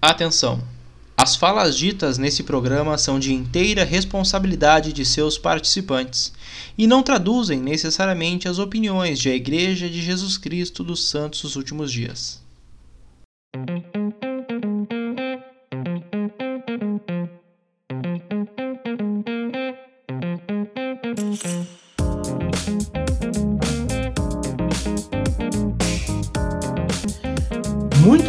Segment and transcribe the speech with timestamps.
[0.00, 0.62] Atenção!
[1.16, 6.32] As falas ditas nesse programa são de inteira responsabilidade de seus participantes
[6.78, 11.56] e não traduzem necessariamente as opiniões de a Igreja de Jesus Cristo dos Santos dos
[11.56, 12.40] Últimos Dias.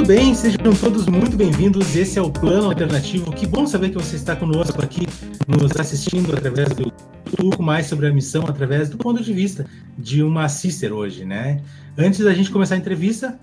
[0.10, 1.96] Bem, sejam todos muito bem-vindos.
[1.96, 3.31] Esse é o Plano Alternativo.
[3.31, 5.08] Que bom saber que você está conosco aqui,
[5.48, 6.91] nos assistindo através do
[7.27, 11.62] YouTube, mais sobre a missão, através do ponto de vista de uma sister hoje, né?
[11.95, 13.40] Antes da gente começar a entrevista,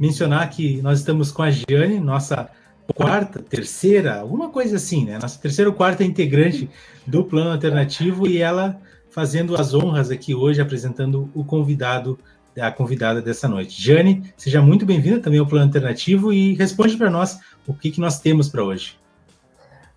[0.00, 2.48] mencionar que nós estamos com a Giane, nossa
[2.94, 5.18] quarta, terceira, alguma coisa assim, né?
[5.20, 6.70] Nossa terceira ou quarta integrante
[7.06, 12.18] do Plano Alternativo e ela fazendo as honras aqui hoje, apresentando o convidado
[12.60, 13.80] a convidada dessa noite.
[13.80, 18.00] Jane, seja muito bem-vinda também ao Plano Alternativo e responde para nós o que, que
[18.00, 18.98] nós temos para hoje.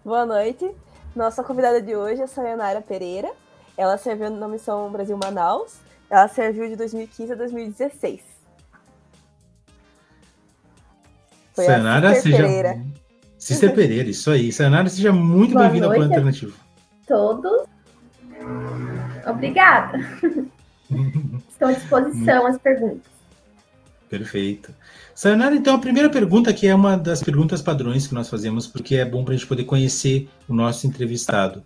[0.03, 0.69] Boa noite.
[1.15, 3.31] Nossa convidada de hoje é a Sayonara Pereira.
[3.77, 5.77] Ela serviu na Missão Brasil Manaus.
[6.09, 8.21] Ela serviu de 2015 a 2016.
[11.53, 12.37] Foi Sayonara, seja...
[12.37, 12.81] Pereira.
[13.37, 14.51] Cicer Pereira, isso aí.
[14.51, 16.55] Sayonara, seja muito bem-vinda ao Plano Alternativo.
[17.07, 17.65] Todos.
[19.25, 19.99] Obrigada.
[21.49, 23.15] Estão à disposição as perguntas.
[24.09, 24.73] Perfeito.
[25.13, 28.95] Sayonara, então a primeira pergunta, que é uma das perguntas padrões que nós fazemos, porque
[28.95, 31.63] é bom para a gente poder conhecer o nosso entrevistado.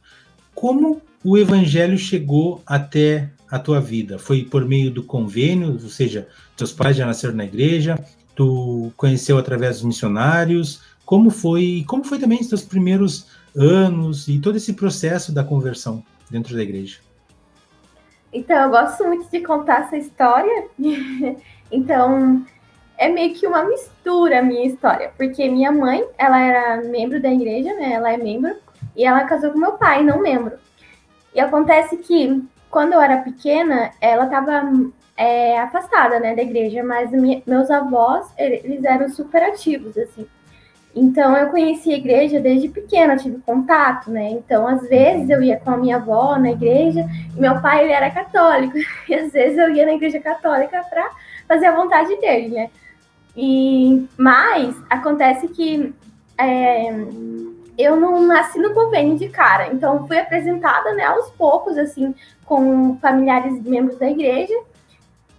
[0.56, 4.18] Como o evangelho chegou até a tua vida?
[4.18, 8.00] Foi por meio do convênio, ou seja, teus pais já nasceram na igreja,
[8.36, 10.82] tu conheceu através dos missionários?
[11.06, 16.04] Como foi, como foi também os teus primeiros anos e todo esse processo da conversão
[16.30, 17.00] dentro da igreja?
[18.32, 20.68] Então, eu gosto muito de contar essa história.
[21.72, 22.46] então,
[22.98, 27.32] é meio que uma mistura a minha história, porque minha mãe, ela era membro da
[27.32, 27.94] igreja, né?
[27.94, 28.56] Ela é membro,
[28.96, 30.58] e ela casou com meu pai, não membro.
[31.34, 34.70] E acontece que, quando eu era pequena, ela estava
[35.16, 40.28] é, afastada, né, da igreja, mas minha, meus avós, eles eram super ativos, assim.
[41.00, 44.32] Então eu conheci a igreja desde pequena, tive contato, né?
[44.32, 47.94] Então às vezes eu ia com a minha avó na igreja, e meu pai ele
[47.94, 48.78] era católico,
[49.08, 51.10] e às vezes eu ia na igreja católica para
[51.48, 52.70] fazer a vontade dele, né?
[53.36, 55.94] E mas acontece que
[56.38, 56.90] é,
[57.78, 62.14] eu não nasci no convênio de cara, então fui apresentada, né, aos poucos assim
[62.46, 64.54] com familiares membros da igreja.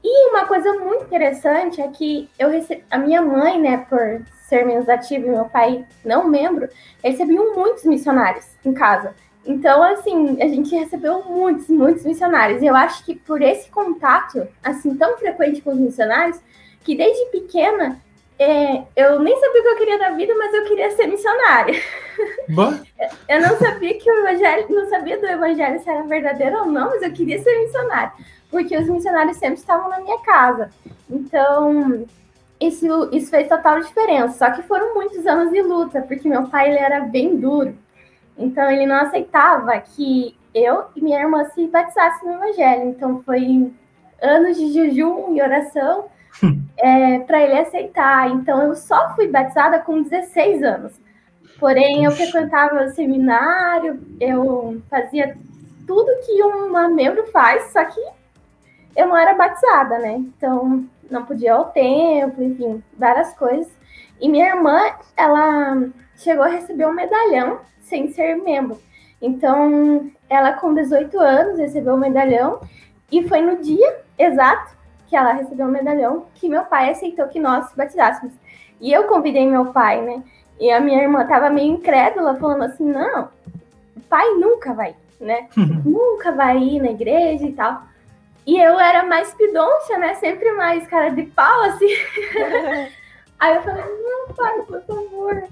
[0.03, 4.67] E uma coisa muito interessante é que eu recebi, a minha mãe, né, por ser
[4.67, 6.69] menos ativo e meu pai não membro,
[7.03, 9.15] recebiam muitos missionários em casa.
[9.47, 12.61] Então, assim, a gente recebeu muitos, muitos missionários.
[12.61, 16.39] E eu acho que por esse contato, assim, tão frequente com os missionários,
[16.85, 17.99] que desde pequena
[18.39, 21.75] é, eu nem sabia o que eu queria da vida, mas eu queria ser missionária.
[23.29, 26.91] Eu não sabia que o evangelho, não sabia do evangelho se era verdadeiro ou não,
[26.91, 28.13] mas eu queria ser missionária,
[28.51, 30.71] porque os missionários sempre estavam na minha casa.
[31.09, 32.05] Então,
[32.61, 34.39] isso, isso fez total diferença.
[34.39, 37.75] Só que foram muitos anos de luta, porque meu pai ele era bem duro.
[38.37, 42.91] Então ele não aceitava que eu e minha irmã se batizassem no Evangelho.
[42.91, 43.73] Então foi
[44.21, 46.07] anos de jejum e oração
[46.77, 48.31] é, para ele aceitar.
[48.31, 50.93] Então eu só fui batizada com 16 anos.
[51.59, 55.37] Porém, eu frequentava o seminário, eu fazia
[55.87, 58.01] tudo que uma membro faz, só que
[58.97, 60.15] eu não era batizada, né?
[60.15, 63.71] Então não podia ir ao templo, enfim, várias coisas.
[64.21, 64.79] E minha irmã,
[65.17, 68.79] ela chegou a receber um medalhão sem ser membro.
[69.21, 72.61] Então, ela com 18 anos recebeu o um medalhão
[73.11, 74.77] e foi no dia exato
[75.09, 78.33] que ela recebeu o um medalhão que meu pai aceitou que nós batizássemos.
[78.81, 80.23] E eu convidei meu pai, né?
[80.59, 83.29] E a minha irmã tava meio incrédula, falando assim: não,
[83.97, 85.49] o pai nunca vai, né?
[85.85, 87.83] nunca vai ir na igreja e tal.
[88.47, 90.15] E eu era mais pidoncha, né?
[90.15, 91.89] Sempre mais cara de pau, assim.
[93.39, 95.49] Aí eu falei, não, pai, por favor,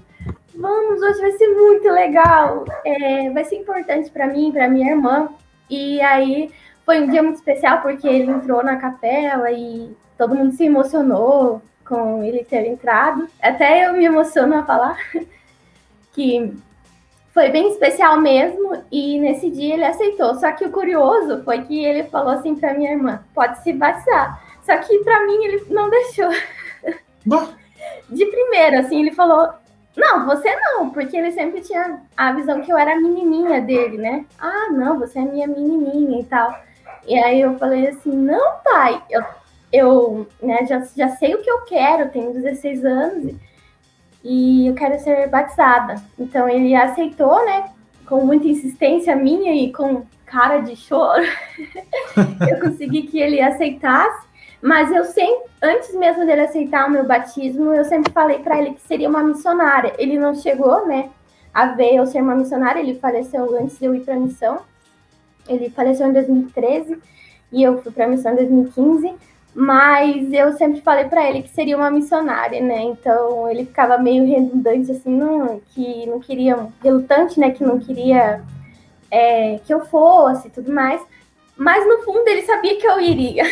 [0.53, 2.63] vamos, hoje vai ser muito legal.
[2.85, 5.29] É, vai ser importante para mim, para minha irmã.
[5.67, 6.51] E aí
[6.85, 11.61] foi um dia muito especial porque ele entrou na capela e todo mundo se emocionou
[11.83, 13.27] com ele ter entrado.
[13.41, 14.97] Até eu me emociono a falar
[16.13, 16.53] que
[17.39, 20.35] foi bem especial mesmo e nesse dia ele aceitou.
[20.35, 24.43] Só que o curioso foi que ele falou assim para minha irmã: pode se batizar.
[24.61, 26.29] Só que para mim ele não deixou.
[28.09, 29.53] De primeiro, assim, ele falou:
[29.95, 33.97] não, você não, porque ele sempre tinha a visão que eu era a menininha dele,
[33.97, 34.25] né?
[34.37, 36.53] Ah, não, você é minha menininha e tal.
[37.07, 39.23] E aí eu falei assim: não, pai, eu,
[39.71, 43.33] eu né, já, já sei o que eu quero, tenho 16 anos.
[44.23, 45.95] E eu quero ser batizada.
[46.17, 47.71] Então ele aceitou, né?
[48.05, 51.23] Com muita insistência minha e com cara de choro,
[52.49, 54.27] eu consegui que ele aceitasse.
[54.61, 58.73] Mas eu sempre, antes mesmo dele aceitar o meu batismo, eu sempre falei para ele
[58.73, 59.93] que seria uma missionária.
[59.97, 61.09] Ele não chegou, né,
[61.53, 62.79] a ver eu ser uma missionária.
[62.79, 64.59] Ele faleceu antes de eu ir para a missão.
[65.47, 66.99] Ele faleceu em 2013
[67.51, 69.15] e eu fui para a missão em 2015
[69.59, 72.81] mas eu sempre falei para ele que seria uma missionária, né?
[72.81, 77.51] Então ele ficava meio redundante, assim, não, que não queria, relutante, né?
[77.51, 78.41] Que não queria
[79.11, 81.01] é, que eu fosse e tudo mais.
[81.57, 83.43] Mas no fundo ele sabia que eu iria.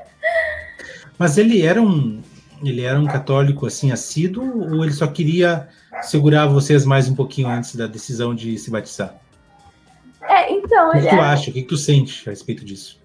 [1.18, 2.20] Mas ele era um,
[2.62, 5.66] ele era um católico assim assíduo ou ele só queria
[6.02, 9.14] segurar vocês mais um pouquinho antes da decisão de se batizar?
[10.28, 10.90] É, então.
[10.90, 11.32] O que tu era...
[11.32, 11.48] acha?
[11.48, 13.00] O que tu sente a respeito disso?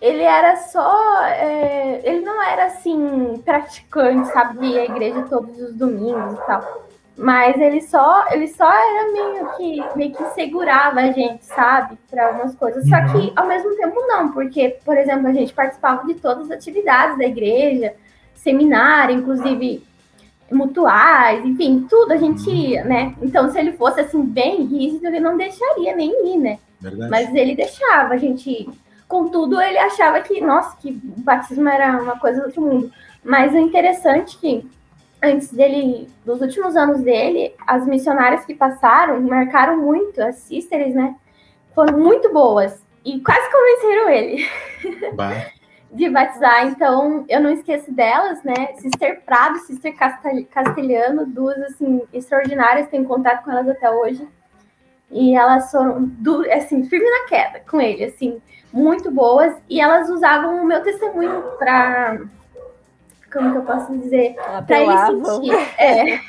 [0.00, 1.22] Ele era só.
[1.24, 6.46] É, ele não era assim, praticante, sabe, de ir à igreja todos os domingos e
[6.46, 6.88] tal.
[7.16, 12.28] Mas ele só, ele só era meio que, meio que segurava a gente, sabe, para
[12.28, 12.88] algumas coisas.
[12.88, 13.32] Só que uhum.
[13.34, 17.24] ao mesmo tempo não, porque, por exemplo, a gente participava de todas as atividades da
[17.24, 17.94] igreja,
[18.36, 19.82] seminário, inclusive
[20.50, 23.14] mutuais, enfim, tudo a gente ia, né?
[23.20, 26.58] Então, se ele fosse assim bem rígido, ele não deixaria nem ir, né?
[26.80, 27.10] Verdade.
[27.10, 28.68] Mas ele deixava a gente ir.
[29.08, 32.92] Contudo, ele achava que, nossa, que o batismo era uma coisa do outro mundo.
[33.24, 34.70] Mas o interessante é que,
[35.22, 41.16] antes dele, dos últimos anos dele, as missionárias que passaram marcaram muito, as sisters, né?
[41.74, 42.84] Foram muito boas.
[43.02, 44.46] E quase convenceram ele
[45.90, 46.66] de batizar.
[46.66, 48.74] Então, eu não esqueço delas, né?
[48.76, 49.94] Sister Prado, Sister
[50.50, 52.88] Castelhano, duas, assim, extraordinárias.
[52.88, 54.28] Tenho contato com elas até hoje.
[55.10, 56.10] E elas foram,
[56.52, 58.40] assim, firme na queda com ele, assim
[58.72, 59.54] muito boas.
[59.68, 62.20] E elas usavam o meu testemunho para
[63.32, 64.36] como que eu posso dizer?
[64.66, 66.20] Para ele sentir é,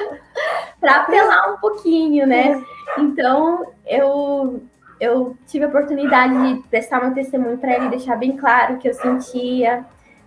[0.78, 2.62] para apelar um pouquinho né?
[2.98, 4.62] Então eu
[5.00, 8.88] eu tive a oportunidade de prestar meu testemunho para ele deixar bem claro o que
[8.88, 9.84] eu sentia.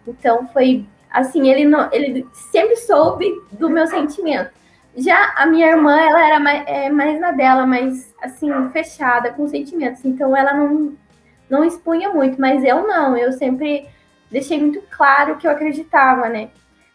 [0.07, 4.51] Então foi assim ele não ele sempre soube do meu sentimento
[4.97, 9.47] já a minha irmã ela era mais, é, mais na dela mas assim fechada com
[9.47, 10.97] sentimentos então ela não
[11.49, 13.88] não expunha muito, mas eu não, eu sempre
[14.29, 16.49] deixei muito claro que eu acreditava, né?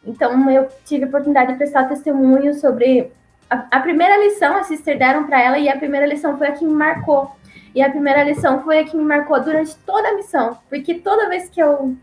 [0.05, 3.13] Então eu tive a oportunidade de prestar testemunho sobre
[3.49, 6.53] a, a primeira lição a sister deram para ela e a primeira lição foi a
[6.53, 7.35] que me marcou.
[7.75, 11.29] E a primeira lição foi a que me marcou durante toda a missão, porque toda
[11.29, 11.97] vez que eu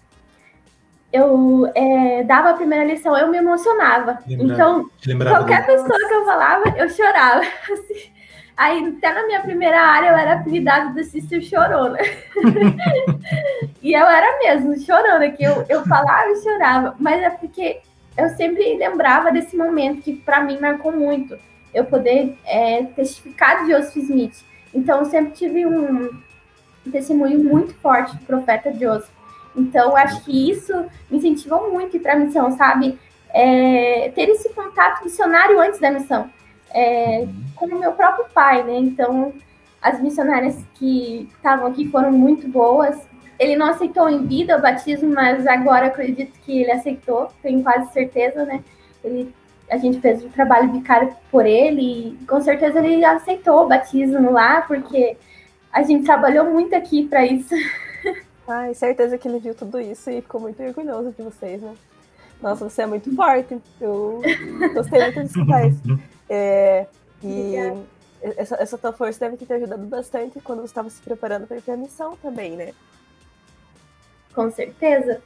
[1.12, 4.20] eu é, dava a primeira lição, eu me emocionava.
[4.28, 4.90] Lembrava, então,
[5.28, 7.42] qualquer pessoa que eu falava, eu chorava.
[7.72, 8.12] Assim,
[8.60, 11.98] Aí, até na minha primeira área, eu era apelidada do Sister Chorona.
[13.82, 16.94] e eu era mesmo, chorona, que eu, eu falava e chorava.
[17.00, 17.80] Mas é porque
[18.18, 21.40] eu sempre lembrava desse momento que, para mim, marcou muito.
[21.74, 24.44] Eu poder é, testificar de Joseph Smith.
[24.74, 26.10] Então, eu sempre tive um
[26.92, 29.19] testemunho muito forte do profeta Joseph.
[29.56, 30.74] Então, acho que isso
[31.10, 33.00] me incentivou muito para a missão, sabe?
[33.31, 36.30] É, ter esse contato missionário antes da missão
[36.72, 38.78] é, como meu próprio pai, né?
[38.78, 39.34] Então,
[39.81, 42.98] as missionárias que estavam aqui foram muito boas.
[43.38, 47.92] Ele não aceitou em vida o batismo, mas agora acredito que ele aceitou, tenho quase
[47.94, 48.62] certeza, né?
[49.04, 49.34] Ele,
[49.69, 54.32] a gente fez um trabalho vicário por ele e com certeza ele aceitou o batismo
[54.32, 55.15] lá, porque
[55.72, 57.56] a gente trabalhou muito aqui para isso.
[58.50, 61.75] Ai, certeza que ele viu tudo isso e ficou muito orgulhoso de vocês, né?
[62.41, 63.62] Nossa, você é muito forte.
[63.79, 64.22] Eu
[64.74, 65.82] gostei muito de escutar isso.
[66.32, 66.86] É,
[67.24, 67.56] e
[68.22, 71.58] essa, essa tua força deve ter te ajudado bastante quando você estava se preparando para
[71.58, 72.72] ir para a missão também, né?
[74.32, 75.24] Com certeza.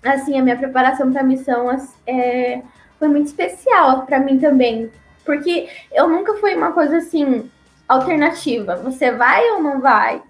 [0.00, 1.68] Assim, a minha preparação para a missão
[2.06, 2.62] é,
[3.00, 4.92] foi muito especial para mim também.
[5.24, 7.50] Porque eu nunca fui uma coisa assim,
[7.88, 8.76] alternativa.
[8.76, 10.22] Você vai ou não vai?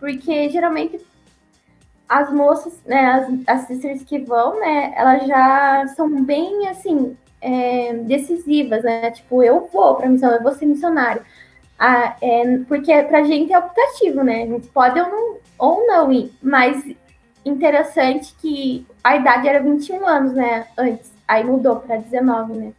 [0.00, 1.00] Porque geralmente
[2.12, 3.06] as moças, né,
[3.46, 9.10] as, as sisters que vão, né, elas já são bem assim, é, decisivas, né?
[9.10, 11.22] Tipo, eu vou para missão, eu vou ser missionário.
[11.78, 14.42] Ah, é, porque pra gente é optativo, né?
[14.42, 16.84] A gente pode ou não, ou não ir, mas
[17.46, 20.66] interessante que a idade era 21 anos, né?
[20.76, 22.72] Antes, aí mudou para 19, né?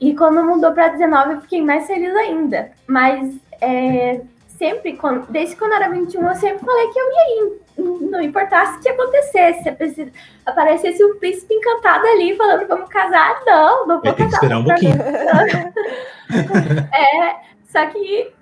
[0.00, 2.72] E quando mudou para 19, eu fiquei mais feliz ainda.
[2.88, 4.20] Mas é,
[4.58, 4.98] sempre,
[5.30, 8.88] desde quando era 21, eu sempre falei que eu ia ir não importasse o que
[8.88, 9.62] acontecesse,
[9.94, 10.12] se
[10.44, 14.32] aparecesse um príncipe encantado ali falando vamos casar, não, não vou casar.
[14.32, 14.96] esperar um pouquinho.
[16.92, 18.32] é, só que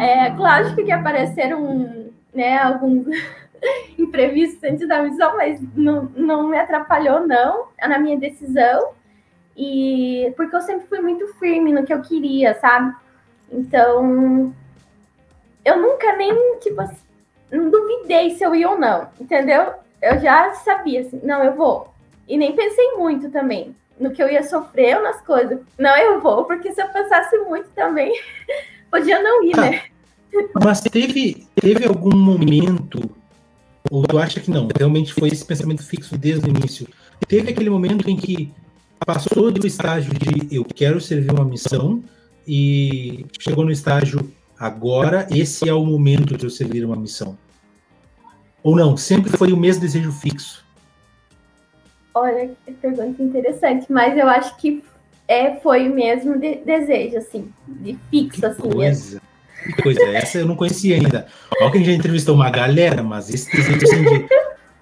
[0.00, 3.06] é lógico que apareceram né, alguns
[3.98, 8.92] imprevistos antes da missão, mas não, não me atrapalhou, não, na minha decisão.
[9.56, 12.94] E porque eu sempre fui muito firme no que eu queria, sabe?
[13.50, 14.54] Então,
[15.64, 16.80] eu nunca nem, tipo,
[17.50, 19.72] não duvidei se eu ia ou não, entendeu?
[20.00, 21.92] Eu já sabia, assim, não, eu vou.
[22.28, 25.60] E nem pensei muito também no que eu ia sofrer ou nas coisas.
[25.78, 28.12] Não, eu vou, porque se eu pensasse muito também,
[28.90, 29.82] podia não ir, né?
[30.64, 33.10] Mas teve, teve algum momento,
[33.90, 36.88] ou tu acha que não, realmente foi esse pensamento fixo desde o início?
[37.28, 38.52] Teve aquele momento em que
[39.04, 42.02] passou do estágio de eu quero servir uma missão
[42.46, 47.36] e chegou no estágio agora esse é o momento de eu servir uma missão?
[48.62, 48.96] Ou não?
[48.96, 50.64] Sempre foi o mesmo desejo fixo?
[52.14, 54.84] Olha, que pergunta interessante, mas eu acho que
[55.26, 58.76] é, foi o mesmo de, desejo, assim, de fixo, que assim coisa.
[58.78, 59.20] mesmo.
[59.64, 61.26] Que coisa, essa eu não conhecia ainda.
[61.60, 64.28] Olha que a gente já entrevistou uma galera, mas esse desejo assim de,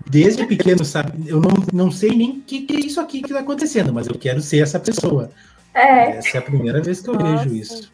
[0.08, 1.28] desde pequeno, sabe?
[1.28, 4.06] Eu não, não sei nem o que, que é isso aqui que está acontecendo, mas
[4.06, 5.30] eu quero ser essa pessoa.
[5.74, 6.16] É.
[6.16, 7.44] Essa é a primeira vez que eu Nossa.
[7.44, 7.92] vejo isso.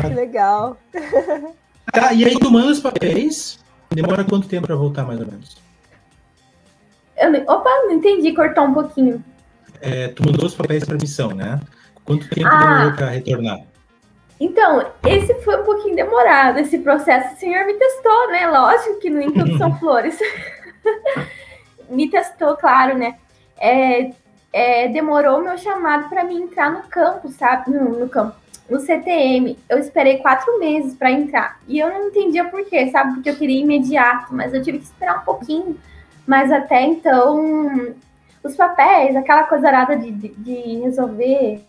[0.00, 0.76] Que legal.
[1.92, 3.58] Tá, e aí tu manda os papéis,
[3.90, 5.56] demora quanto tempo para voltar, mais ou menos?
[7.16, 9.24] Eu, não- opa, não entendi, cortou um pouquinho.
[9.80, 11.60] É, tu mandou os papéis para missão, né?
[12.04, 12.58] Quanto tempo Ah.
[12.58, 13.60] demorou para retornar?
[14.40, 17.34] Então, esse foi um pouquinho demorado, esse processo.
[17.34, 18.46] O senhor me testou, né?
[18.48, 20.18] Lógico que nem tudo são flores.
[21.88, 23.16] me testou, claro, né?
[23.58, 24.10] É,
[24.52, 27.70] é, demorou o meu chamado para mim entrar no campo, sabe?
[27.70, 28.34] No, no campo,
[28.68, 29.58] no CTM.
[29.68, 31.60] Eu esperei quatro meses para entrar.
[31.68, 33.14] E eu não entendia por quê, sabe?
[33.14, 35.78] Porque eu queria imediato, mas eu tive que esperar um pouquinho.
[36.26, 37.94] Mas até então,
[38.42, 41.62] os papéis, aquela coisa arada de, de, de resolver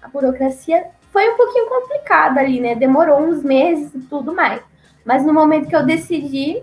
[0.00, 2.74] a burocracia foi um pouquinho complicado ali, né?
[2.74, 4.62] Demorou uns meses e tudo mais.
[5.04, 6.62] Mas no momento que eu decidi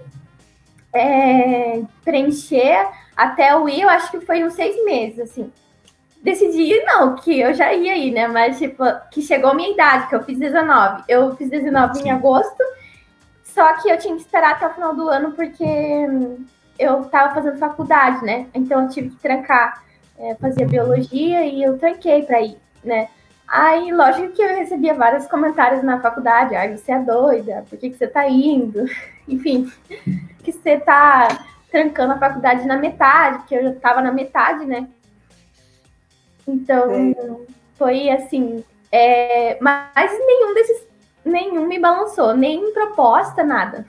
[0.94, 5.52] é, preencher até o ir, eu acho que foi uns seis meses, assim.
[6.24, 8.30] Decidi não, que eu já ia ir, né?
[8.30, 11.04] Mas, tipo, que chegou a minha idade, que eu fiz 19.
[11.10, 12.08] Eu fiz 19 Sim.
[12.08, 12.64] em agosto,
[13.44, 15.66] só que eu tinha que esperar até o final do ano, porque
[16.80, 18.48] eu tava fazendo faculdade, né?
[18.54, 19.84] Então eu tive que trancar,
[20.18, 23.10] é, fazia biologia e eu tranquei para ir, né?
[23.46, 26.56] Aí, lógico que eu recebia vários comentários na faculdade.
[26.56, 28.86] Ai, você é doida, por que, que você tá indo?
[29.28, 29.70] Enfim,
[30.42, 31.28] que você tá
[31.70, 34.88] trancando a faculdade na metade, porque eu já tava na metade, né?
[36.48, 37.46] Então,
[37.76, 38.64] foi assim.
[38.92, 40.94] é, mas nenhum desses.
[41.26, 43.86] Nenhum me balançou, nem proposta, nada.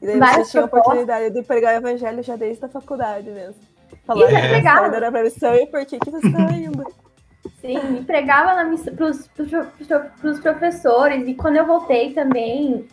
[0.00, 3.28] E daí Várias você tinha a oportunidade de pregar o evangelho já desde a faculdade
[3.28, 3.60] mesmo.
[4.06, 4.88] Falar é, pregava.
[4.88, 6.84] saída da missão e por que, que você tá indo.
[7.60, 9.50] Sim, me pregava na missa, pros, pros,
[10.20, 12.86] pros professores, e quando eu voltei também,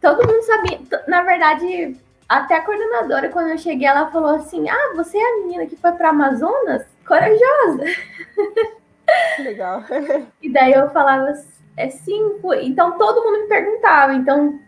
[0.00, 0.80] todo mundo sabia.
[1.06, 1.96] Na verdade,
[2.38, 5.76] até a coordenadora, quando eu cheguei, ela falou assim: Ah, você é a menina que
[5.76, 6.86] foi para Amazonas?
[7.06, 7.84] Corajosa.
[9.38, 9.82] Legal.
[10.42, 11.32] E daí eu falava,
[11.76, 12.64] é sim, fui.
[12.66, 14.58] Então todo mundo me perguntava, então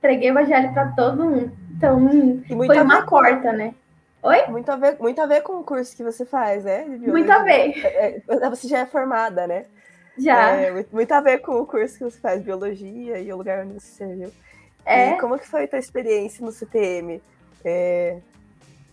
[0.00, 1.52] preguei o evangelho para todo mundo.
[1.76, 3.74] Então muito foi uma ver porta, né?
[4.48, 6.84] Muito a, ver, muito a ver com o curso que você faz, né?
[6.86, 7.84] Muito a ver.
[7.84, 9.66] É, é, você já é formada, né?
[10.16, 10.50] Já.
[10.50, 13.64] É, muito, muito a ver com o curso que você faz, biologia e o lugar
[13.64, 14.32] onde você serviu.
[14.84, 15.12] É.
[15.12, 17.22] E como que foi a tua experiência no CTM?
[17.64, 18.18] É,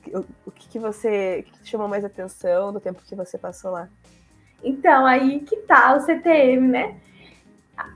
[0.07, 3.15] o, o que, que você o que que te chamou mais atenção do tempo que
[3.15, 3.89] você passou lá?
[4.63, 6.95] Então, aí que tá o CTM, né?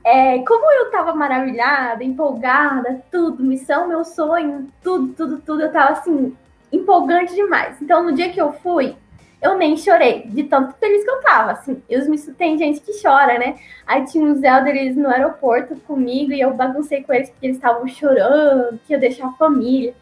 [0.04, 5.92] É, como eu tava maravilhada, empolgada, tudo, missão, meu sonho, tudo, tudo, tudo, eu tava
[5.92, 6.36] assim,
[6.72, 7.80] empolgante demais.
[7.80, 8.96] Então, no dia que eu fui,
[9.42, 11.82] eu nem chorei, de tanto feliz que eu tava, assim.
[11.88, 13.56] E miss- tem gente que chora, né?
[13.86, 17.86] Aí tinha uns elders no aeroporto comigo e eu baguncei com eles porque eles estavam
[17.86, 19.94] chorando, que ia deixar a família.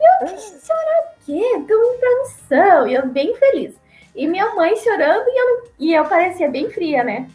[0.00, 1.54] E eu, que chorar o quê?
[1.56, 2.86] Indo pra missão.
[2.88, 3.74] E eu bem feliz.
[4.14, 7.28] E minha mãe chorando e eu, não- e eu parecia bem fria, né?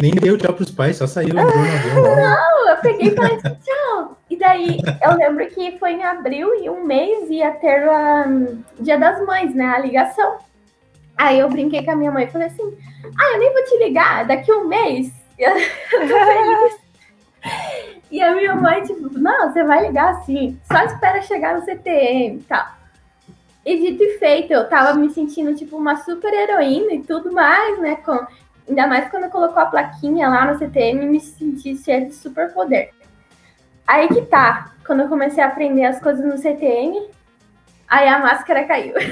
[0.00, 1.62] Nem deu tchau pros pais, só saiu avião.
[1.62, 1.70] né?
[1.90, 4.16] Então, Eu peguei e falei assim, tchau.
[4.30, 8.98] E daí eu lembro que foi em abril e um mês ia ter o Dia
[8.98, 9.66] das Mães, né?
[9.66, 10.38] A ligação.
[11.22, 12.76] Aí eu brinquei com a minha mãe e falei assim:
[13.16, 15.12] Ah, eu nem vou te ligar, daqui um mês.
[18.08, 22.36] E a minha mãe, tipo, não, você vai ligar sim, só espera chegar no CTM
[22.36, 22.66] e tal.
[23.64, 27.80] E dito e feito, eu tava me sentindo tipo uma super heroína e tudo mais,
[27.80, 27.96] né?
[27.96, 28.24] Com,
[28.68, 32.90] ainda mais quando colocou a plaquinha lá no CTM, me senti cheia de super poder.
[33.86, 37.08] Aí que tá, quando eu comecei a aprender as coisas no CTM,
[37.88, 38.94] aí a máscara caiu.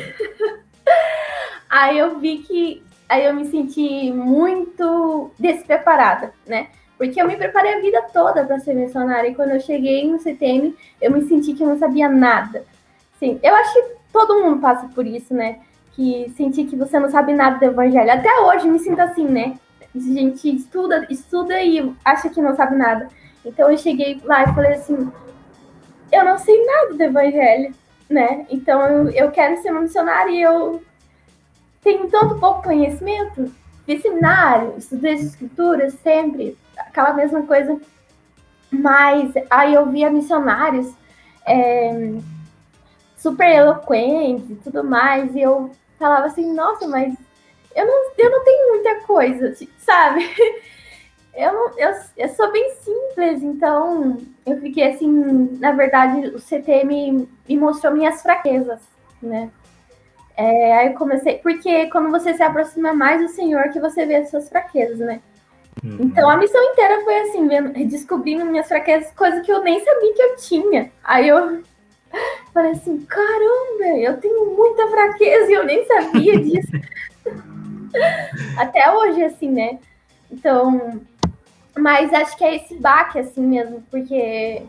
[1.71, 2.83] aí eu vi que.
[3.09, 6.69] Aí eu me senti muito despreparada, né?
[6.97, 9.29] Porque eu me preparei a vida toda para ser missionária.
[9.29, 12.65] E quando eu cheguei no CTM, eu me senti que eu não sabia nada.
[13.19, 15.61] Sim, eu acho que todo mundo passa por isso, né?
[15.93, 18.13] Que sentir que você não sabe nada do evangelho.
[18.13, 19.59] Até hoje me sinto assim, né?
[19.95, 23.09] A gente estuda, estuda e acha que não sabe nada.
[23.45, 25.11] Então eu cheguei lá e falei assim,
[26.13, 27.75] eu não sei nada do evangelho,
[28.09, 28.47] né?
[28.51, 30.83] Então eu, eu quero ser uma missionária e eu
[31.83, 33.53] tenho tanto pouco conhecimento.
[33.85, 37.81] Fiz seminário, estudei as escrituras sempre, aquela mesma coisa.
[38.71, 40.93] Mas aí eu via missionários
[41.47, 42.13] é,
[43.17, 47.15] super eloquentes e tudo mais, e eu falava assim, nossa, mas
[47.75, 50.29] eu não, eu não tenho muita coisa, sabe?
[51.33, 56.85] Eu, não, eu, eu sou bem simples, então eu fiquei assim, na verdade, o CT
[56.85, 58.81] me, me mostrou minhas fraquezas,
[59.23, 59.49] né?
[60.41, 64.17] É, aí eu comecei, porque quando você se aproxima mais do Senhor, que você vê
[64.17, 65.21] as suas fraquezas, né?
[65.85, 65.99] Uhum.
[66.01, 70.15] Então a missão inteira foi assim, vendo, descobrindo minhas fraquezas, coisa que eu nem sabia
[70.15, 70.91] que eu tinha.
[71.05, 71.61] Aí eu
[72.55, 76.73] falei assim, caramba, eu tenho muita fraqueza e eu nem sabia disso.
[78.57, 79.79] Até hoje, assim, né?
[80.31, 81.03] Então,
[81.79, 84.63] mas acho que é esse baque, assim mesmo, porque.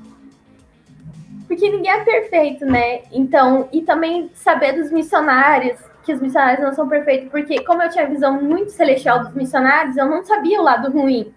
[1.52, 3.02] Porque ninguém é perfeito, né?
[3.12, 7.90] Então, e também saber dos missionários, que os missionários não são perfeitos, porque como eu
[7.90, 11.34] tinha visão muito celestial dos missionários, eu não sabia o lado ruim.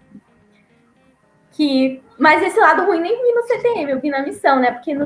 [1.51, 4.71] Que, mas esse lado ruim nem vi no CTM, eu vi na missão, né?
[4.71, 5.03] Porque no,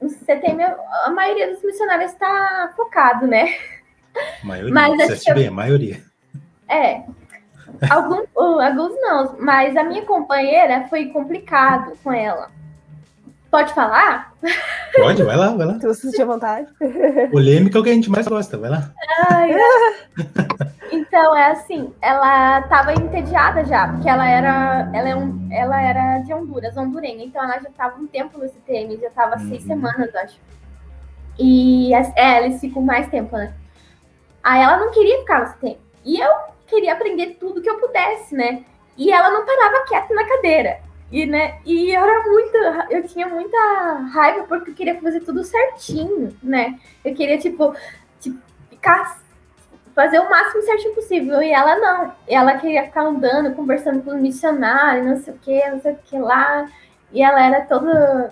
[0.00, 3.52] no CTM a maioria dos missionários está focado, né?
[4.44, 6.00] maioria, mas, bem, a maioria.
[6.68, 7.02] É.
[7.90, 12.54] Alguns, alguns não, mas a minha companheira foi complicado com ela.
[13.56, 14.34] Pode falar?
[14.94, 15.80] Pode, vai lá, vai lá.
[15.80, 16.68] Se você sentir vontade.
[17.30, 18.92] Polêmica é o que a gente mais gosta, vai lá.
[19.30, 19.50] Ai,
[20.92, 26.18] então, é assim, ela estava entediada já, porque ela era, ela, é um, ela era
[26.18, 29.48] de Honduras, hondurenha, então ela já estava um tempo no CTM, já estava uhum.
[29.48, 30.38] seis semanas, acho.
[31.38, 33.54] E é, eles ficam mais tempo, né?
[34.44, 35.78] Aí ela não queria ficar no CTM.
[36.04, 36.30] E eu
[36.66, 38.66] queria aprender tudo que eu pudesse, né?
[38.98, 40.85] E ela não parava quieta na cadeira.
[41.10, 42.56] E, né, e eu era muito,
[42.90, 43.58] eu tinha muita
[44.12, 46.78] raiva porque eu queria fazer tudo certinho, né?
[47.04, 47.74] Eu queria, tipo,
[48.20, 48.38] tipo
[48.70, 49.20] ficar,
[49.94, 51.40] fazer o máximo certinho possível.
[51.42, 52.12] E ela não.
[52.26, 55.98] Ela queria ficar andando, conversando com o missionário, não sei o que, não sei o
[56.04, 56.68] que lá.
[57.12, 58.30] E ela era toda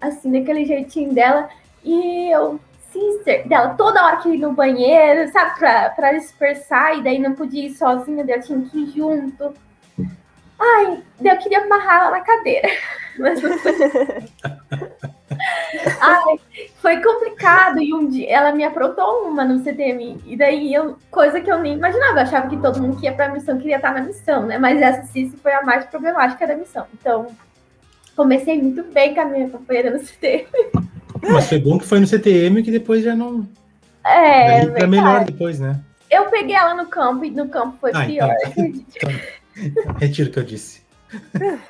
[0.00, 1.48] assim, daquele jeitinho dela.
[1.84, 2.60] E eu
[2.92, 7.32] sister dela toda hora que ir no banheiro, sabe, pra, pra dispersar, e daí não
[7.32, 9.54] podia ir sozinha, daí eu tinha que ir junto.
[10.62, 12.68] Ai, eu queria amarrar ela na cadeira.
[13.18, 13.72] Mas não foi.
[16.00, 16.40] Ai,
[16.76, 17.80] foi complicado.
[17.80, 20.20] E um dia ela me aprontou uma no CTM.
[20.24, 22.20] E daí eu, coisa que eu nem imaginava.
[22.20, 24.56] Eu achava que todo mundo que ia pra missão queria estar na missão, né?
[24.56, 26.86] Mas essa Cici foi a mais problemática da missão.
[26.94, 27.26] Então,
[28.14, 30.46] comecei muito bem com a minha companheira no CTM.
[31.22, 33.48] Mas foi bom que foi no CTM que depois já não.
[34.04, 34.66] É.
[34.66, 35.80] Daí melhor depois, né?
[36.10, 38.36] Eu peguei ela no campo e no campo foi ah, pior.
[38.46, 39.10] Então, então,
[39.98, 40.82] retiro o que eu disse.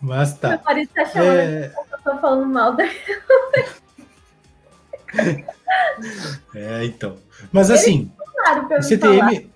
[0.00, 0.50] Mas tá.
[0.50, 1.68] Meu marido tá chamando é...
[1.68, 2.90] que eu tô falando mal dela.
[6.54, 7.16] É, então.
[7.50, 8.10] Mas assim,
[8.78, 9.50] o CTM,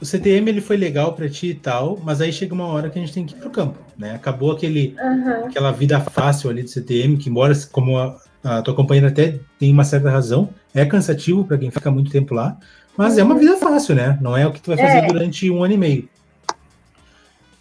[0.00, 2.98] o CTM ele foi legal para ti e tal, mas aí chega uma hora que
[2.98, 4.14] a gente tem que ir pro campo, né?
[4.14, 5.46] Acabou aquele, uhum.
[5.46, 9.72] aquela vida fácil ali do CTM, que embora como a, a tua companheira até tem
[9.72, 12.56] uma certa razão, é cansativo para quem fica muito tempo lá,
[12.96, 14.18] mas é uma vida fácil, né?
[14.20, 15.06] Não é o que tu vai fazer é.
[15.06, 16.08] durante um ano e meio.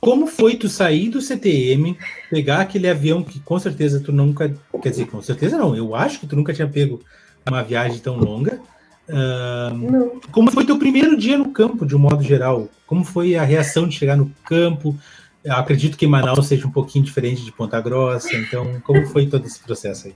[0.01, 1.95] Como foi tu sair do CTM,
[2.27, 4.51] pegar aquele avião que com certeza tu nunca.
[4.81, 6.99] Quer dizer, com certeza não, eu acho que tu nunca tinha pego
[7.47, 8.59] uma viagem tão longa.
[9.07, 12.67] Uh, como foi teu primeiro dia no campo, de um modo geral?
[12.87, 14.97] Como foi a reação de chegar no campo?
[15.43, 19.45] Eu acredito que Manaus seja um pouquinho diferente de Ponta Grossa, então como foi todo
[19.45, 20.15] esse processo aí?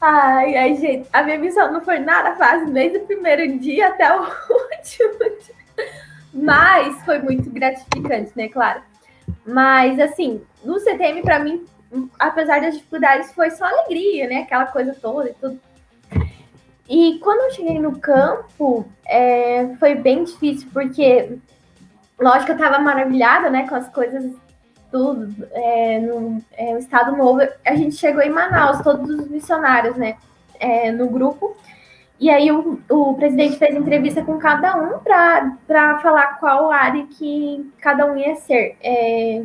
[0.00, 4.16] Ai, ai, gente, a minha missão não foi nada fácil, desde o primeiro dia até
[4.16, 5.62] o último dia.
[6.32, 8.82] Mas foi muito gratificante, né, claro.
[9.46, 11.64] Mas, assim, no CTM, para mim,
[12.18, 14.42] apesar das dificuldades, foi só alegria, né?
[14.42, 15.60] Aquela coisa toda e tudo.
[16.88, 21.38] E quando eu cheguei no campo, é, foi bem difícil, porque,
[22.18, 24.30] lógico, eu tava maravilhada, né, com as coisas
[24.90, 30.16] tudo, é, no é, Estado Novo, a gente chegou em Manaus, todos os missionários, né,
[30.60, 31.56] é, no grupo.
[32.22, 37.68] E aí o, o presidente fez entrevista com cada um para falar qual área que
[37.80, 39.42] cada um ia ser, é,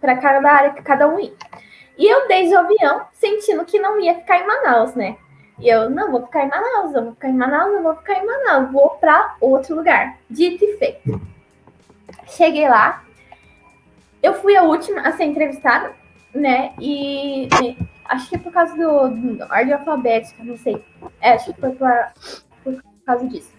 [0.00, 1.32] para cada área que cada um ia.
[1.98, 5.16] E eu, desde o avião, sentindo que não ia ficar em Manaus, né?
[5.58, 8.14] E eu, não, vou ficar em Manaus, eu vou ficar em Manaus, eu vou ficar
[8.14, 10.16] em Manaus, vou para outro lugar.
[10.30, 11.20] Dito e feito.
[12.28, 13.02] Cheguei lá,
[14.22, 15.90] eu fui a última a ser entrevistada,
[16.32, 16.72] né?
[16.78, 17.48] E,
[18.04, 20.84] acho que é por causa do, do ordem alfabética, não sei.
[21.20, 21.90] É, acho que foi por,
[22.64, 23.52] por causa disso.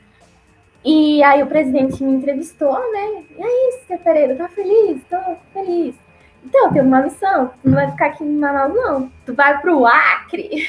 [0.86, 3.24] E aí o presidente me entrevistou, né?
[3.38, 5.02] E aí, Cê Pereira, tá feliz?
[5.10, 5.18] Tô
[5.54, 5.96] feliz.
[6.44, 7.54] Então, tem uma missão.
[7.62, 9.10] Tu não vai ficar aqui em Manaus, não.
[9.26, 10.68] Tu vai pro Acre.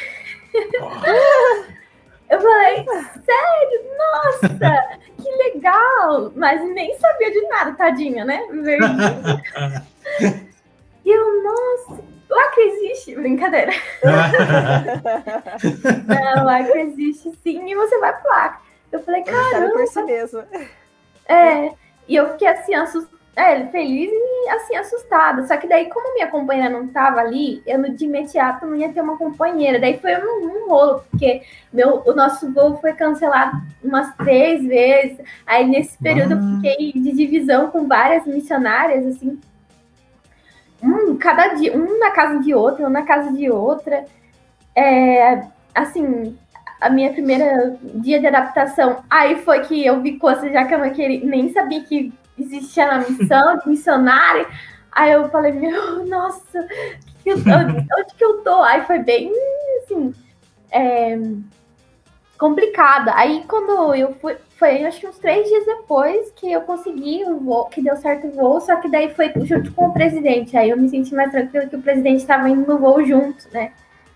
[2.31, 2.85] Eu falei,
[3.25, 3.81] sério?
[3.99, 4.49] Nossa,
[5.19, 6.33] que legal!
[6.35, 8.41] Mas nem sabia de nada, tadinha, né?
[11.05, 12.03] e eu, nossa,
[12.35, 13.15] o Acre existe.
[13.15, 13.73] Brincadeira.
[16.37, 18.65] não, o Acre existe sim, e você vai pro Acre.
[18.93, 19.71] Eu falei, cara.
[19.71, 20.43] por si mesmo.
[21.27, 21.73] É,
[22.07, 25.47] e eu fiquei assim, assustada é, feliz e assim, assustada.
[25.47, 29.01] Só que daí, como minha companheira não tava ali, eu de imediato não ia ter
[29.01, 29.79] uma companheira.
[29.79, 31.43] Daí foi um, um rolo, porque
[31.73, 35.19] meu, o nosso voo foi cancelado umas três vezes.
[35.47, 36.37] Aí nesse período ah.
[36.37, 39.39] eu fiquei de divisão com várias missionárias, assim.
[40.85, 44.05] Um, cada dia, um na casa de outra, um na casa de outra.
[44.77, 46.37] É, assim,
[46.81, 50.79] a minha primeira dia de adaptação, aí foi que eu vi coisas já que eu
[50.79, 54.47] não queria, nem sabia que existia na missão de missionária.
[54.93, 56.67] Aí eu falei, meu, nossa,
[57.23, 58.63] que eu, onde que eu tô?
[58.63, 59.33] Aí foi bem,
[59.83, 60.15] assim,
[60.71, 61.19] é,
[62.39, 63.13] complicada.
[63.15, 67.39] Aí quando eu fui, foi acho que uns três dias depois que eu consegui o
[67.39, 70.57] voo, que deu certo o voo, só que daí foi junto com o presidente.
[70.57, 73.73] Aí eu me senti mais tranquila que o presidente estava indo no voo junto, né?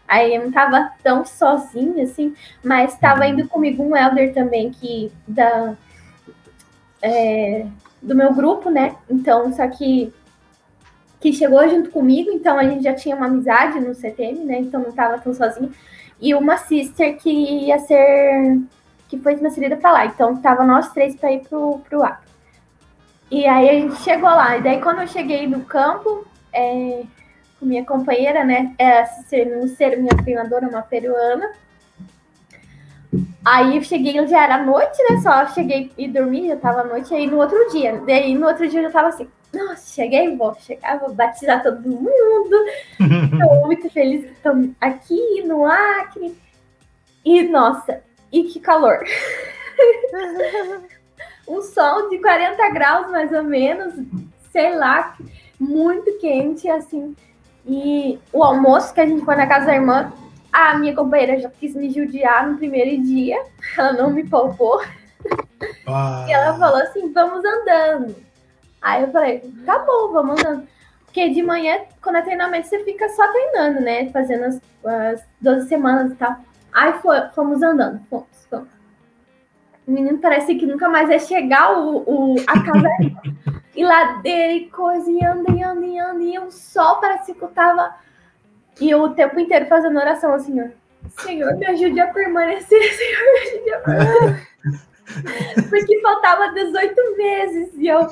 [0.07, 5.13] Aí eu não tava tão sozinha, assim, mas estava indo comigo um elder também, que
[5.27, 5.75] da,
[7.03, 7.67] é,
[8.01, 8.97] do meu grupo, né?
[9.11, 10.13] Então, só que
[11.21, 14.61] que chegou junto comigo, então a gente já tinha uma amizade no CTM, né?
[14.61, 15.71] Então não tava tão sozinha.
[16.21, 18.61] E uma sister que ia ser
[19.09, 20.07] que foi transferida para lá.
[20.07, 22.23] Então tava nós três para ir pro pro ar.
[23.31, 24.57] E aí a gente chegou lá.
[24.57, 27.03] E daí quando eu cheguei no campo, é,
[27.59, 28.75] com minha companheira, né?
[28.79, 31.53] É, ser, não ser minha treinadora, uma peruana.
[33.45, 35.21] Aí eu cheguei, já era noite, né?
[35.21, 37.15] Só cheguei e dormi, já tava noite.
[37.15, 40.55] Aí no outro dia, daí no outro dia eu já tava assim, nossa, cheguei, vou
[40.61, 42.57] chegar, vou batizar todo mundo.
[43.01, 46.37] Estou muito feliz que estamos aqui no Acre.
[47.25, 49.05] E nossa, e que calor!
[51.49, 53.95] um sol de 40 graus mais ou menos,
[54.53, 55.17] sei lá,
[55.59, 57.17] muito quente, assim.
[57.67, 60.13] E o almoço que a gente foi na casa da irmã
[60.53, 63.43] a minha companheira já quis me judiar no primeiro dia,
[63.77, 64.81] ela não me poupou.
[65.87, 66.25] Ah.
[66.29, 68.17] E ela falou assim: vamos andando.
[68.81, 70.67] Aí eu falei: tá bom, vamos andando.
[71.05, 74.11] Porque de manhã, quando é treinamento, você fica só treinando, né?
[74.11, 76.37] Fazendo as, as 12 semanas e tal.
[76.73, 78.69] Aí foi, fomos andando, fomos, fomos.
[79.87, 82.89] O menino parece que nunca mais ia chegar o, o, a casa.
[83.75, 87.43] e ladeira e coisa, e anda, e anda, e anda, e o sol parece que
[87.43, 87.95] eu tava
[88.81, 90.67] e o tempo inteiro fazendo oração assim, ó.
[91.23, 94.48] Senhor, me ajude a permanecer, Senhor, me ajude a permanecer.
[95.69, 97.71] Porque faltava 18 meses.
[97.77, 98.07] E eu,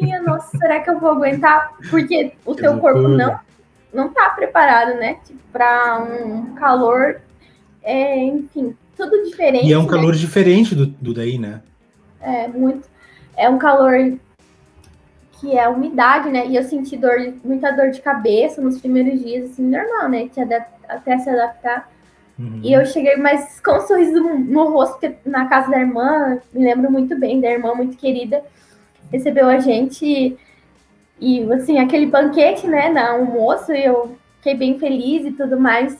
[0.00, 1.74] minha nossa, será que eu vou aguentar?
[1.90, 3.38] Porque o que teu corpo não,
[3.92, 5.18] não tá preparado, né?
[5.24, 7.20] Tipo, pra um calor,
[7.82, 9.66] é, enfim, tudo diferente.
[9.66, 9.88] E é um né?
[9.88, 11.62] calor diferente do, do daí, né?
[12.20, 12.88] É, muito.
[13.36, 14.18] É um calor
[15.40, 16.46] que é a umidade, né?
[16.46, 20.28] E eu senti dor, muita dor de cabeça nos primeiros dias, assim, normal, né?
[20.88, 21.88] até se adaptar.
[22.38, 22.60] Uhum.
[22.62, 26.38] E eu cheguei mais com um sorriso no, no, rosto, porque na casa da irmã,
[26.52, 28.42] me lembro muito bem, da irmã muito querida,
[29.10, 30.38] recebeu a gente
[31.20, 35.98] e, assim, aquele banquete, né, na almoço, e eu fiquei bem feliz e tudo mais.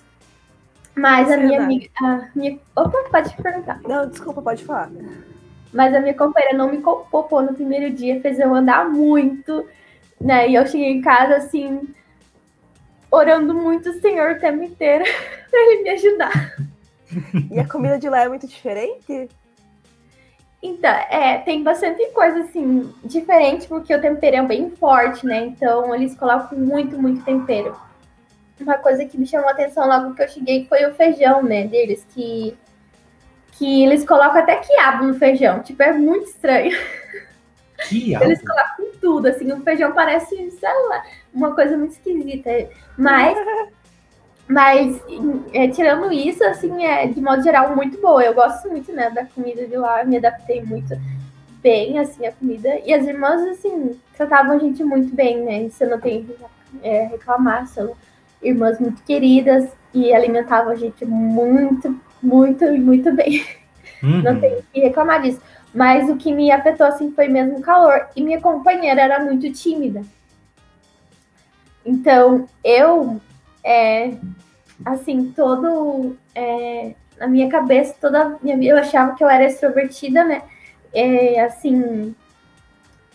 [0.94, 1.88] Mas a minha amiga.
[2.00, 2.58] A minha...
[2.76, 3.80] Opa, pode perguntar.
[3.86, 4.90] Não, desculpa, pode falar.
[5.72, 9.66] Mas a minha companheira não me poupou no primeiro dia, fez eu andar muito,
[10.20, 10.48] né?
[10.48, 11.82] E eu cheguei em casa assim,
[13.10, 15.04] orando muito o Senhor o tempo inteiro
[15.58, 16.56] para ele me ajudar.
[17.50, 19.30] E a comida de lá é muito diferente?
[20.62, 25.46] Então, é, tem bastante coisa assim, diferente, porque o tempero é bem forte, né?
[25.46, 27.74] Então eles colocam muito, muito tempero.
[28.60, 31.66] Uma coisa que me chamou a atenção logo que eu cheguei foi o feijão, né,
[31.66, 32.54] deles, que
[33.52, 35.62] que eles colocam até quiabo no feijão.
[35.62, 36.76] Tipo, é muito estranho.
[37.88, 38.24] Quiabo?
[38.26, 42.50] Eles colocam tudo, assim, o feijão parece, sei lá, uma coisa muito esquisita.
[42.96, 43.36] Mas,
[44.48, 45.00] mas
[45.52, 48.22] é, tirando isso, assim, é de modo geral muito boa.
[48.22, 50.98] Eu gosto muito, né, da comida de lá, me adaptei muito
[51.62, 52.80] bem, assim, a comida.
[52.84, 55.62] E as irmãs, assim, tratavam a gente muito bem, né?
[55.62, 56.36] Isso eu não tenho que
[56.82, 57.94] é, reclamar, são
[58.42, 63.44] irmãs muito queridas e alimentavam a gente muito muito, muito bem.
[64.02, 64.22] Uhum.
[64.22, 65.40] Não tenho que reclamar disso.
[65.74, 68.08] Mas o que me afetou assim foi mesmo o calor.
[68.16, 70.02] E minha companheira era muito tímida.
[71.84, 73.20] Então, eu,
[73.68, 74.12] é,
[74.84, 76.16] assim, todo.
[76.34, 80.42] É, na minha cabeça, toda minha vida, eu achava que eu era extrovertida, né?
[80.92, 82.14] é, assim,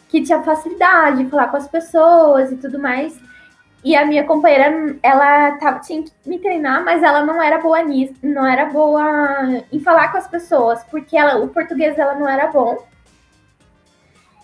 [0.07, 3.19] que tinha facilidade de falar com as pessoas e tudo mais.
[3.83, 7.81] E a minha companheira, ela tava, tinha que me treinar, mas ela não era boa
[7.83, 12.27] nisso, não era boa em falar com as pessoas, porque ela, o português dela não
[12.27, 12.77] era bom.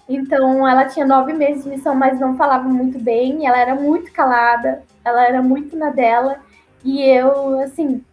[0.09, 3.45] Então, ela tinha nove meses de missão, mas não falava muito bem.
[3.47, 6.39] ela era muito calada, ela era muito na dela.
[6.83, 8.03] E eu, assim,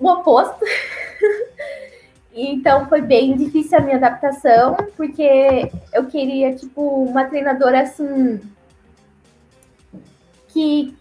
[0.00, 0.64] o oposto.
[2.34, 8.40] então, foi bem difícil a minha adaptação, porque eu queria, tipo, uma treinadora, assim,
[10.48, 10.96] que,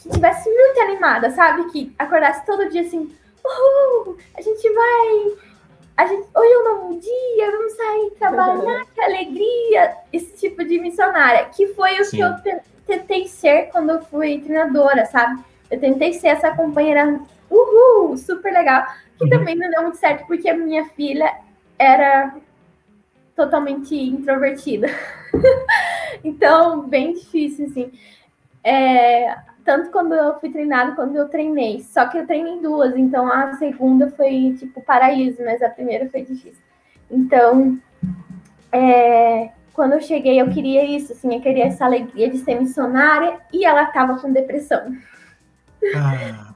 [0.00, 1.70] que tivesse muito animada, sabe?
[1.70, 5.48] Que acordasse todo dia assim, uhul, a gente vai.
[5.96, 9.96] A gente, hoje é um novo dia, vamos sair trabalhar, que alegria!
[10.12, 12.16] Esse tipo de missionária, que foi o Sim.
[12.16, 12.36] que eu
[12.88, 15.44] tentei ser quando eu fui treinadora, sabe?
[15.70, 17.20] Eu tentei ser essa companheira,
[17.50, 18.86] uhul, super legal,
[19.18, 19.30] que uhum.
[19.30, 21.32] também não deu muito certo, porque a minha filha
[21.78, 22.34] era
[23.36, 24.88] totalmente introvertida.
[26.24, 27.92] então, bem difícil, assim.
[28.64, 31.80] É, tanto quando eu fui treinado quando eu treinei.
[31.82, 36.22] Só que eu treinei duas, então a segunda foi tipo paraíso, mas a primeira foi
[36.22, 36.62] difícil.
[37.10, 37.78] Então,
[38.72, 43.38] é, quando eu cheguei, eu queria isso, assim, eu queria essa alegria de ser missionária
[43.52, 44.92] e ela tava com depressão.
[45.94, 46.52] Ah.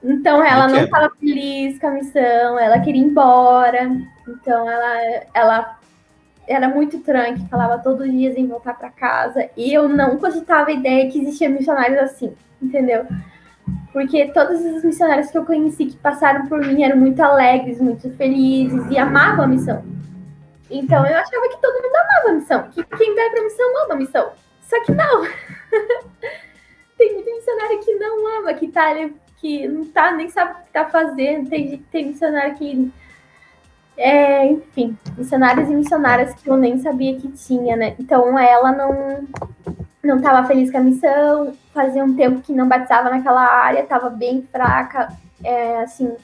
[0.00, 3.90] então ela não estava feliz com a missão, ela queria ir embora.
[4.28, 5.78] Então ela, ela
[6.46, 9.50] era muito tranque, falava todos os dias em voltar para casa.
[9.56, 12.32] E eu não cogitava a ideia que existia missionários assim,
[12.62, 13.04] entendeu?
[13.92, 18.10] Porque todos os missionários que eu conheci que passaram por mim eram muito alegres, muito
[18.10, 20.03] felizes e amavam a missão.
[20.70, 23.84] Então eu achava que todo mundo amava a missão, que quem vai para a missão
[23.84, 24.32] ama a missão.
[24.62, 25.22] Só que não.
[26.96, 28.94] tem muito missionário que não ama, que tá
[29.36, 31.50] que não tá, nem sabe o que tá fazendo.
[31.50, 32.92] Tem, tem missionário que
[33.96, 37.94] é, enfim, missionários e missionárias que eu nem sabia que tinha, né?
[37.98, 39.28] Então ela não
[40.02, 44.10] não estava feliz com a missão, fazia um tempo que não batizava naquela área, estava
[44.10, 45.08] bem fraca,
[45.42, 46.14] é, assim,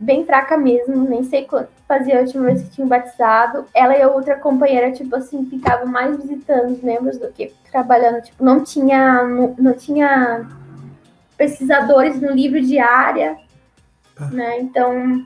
[0.00, 3.66] bem fraca mesmo, nem sei quando fazia a última vez que tinha batizado.
[3.74, 8.22] Ela e a outra companheira, tipo assim, ficavam mais visitando os membros do que trabalhando,
[8.22, 10.48] tipo, não tinha, não, não tinha
[11.36, 13.36] pesquisadores no livro de área,
[14.16, 14.26] ah.
[14.30, 14.60] né?
[14.60, 15.24] Então,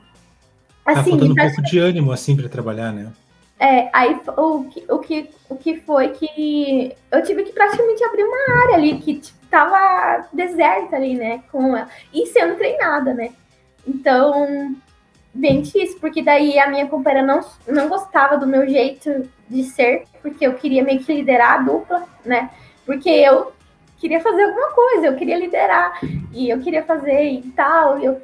[0.85, 3.11] Tá assim, tá faltando um pouco de ânimo, assim, para trabalhar, né?
[3.59, 8.25] É, aí o que, o, que, o que foi que eu tive que praticamente abrir
[8.25, 11.43] uma área ali que tipo, tava deserta ali, né?
[11.51, 13.31] Com ela, e sendo treinada, né?
[13.87, 14.75] Então,
[15.33, 20.05] bem difícil, porque daí a minha companheira não, não gostava do meu jeito de ser,
[20.23, 22.51] porque eu queria meio que liderar a dupla, né?
[22.87, 23.53] Porque eu
[23.99, 25.99] queria fazer alguma coisa, eu queria liderar,
[26.33, 28.20] e eu queria fazer e tal, eu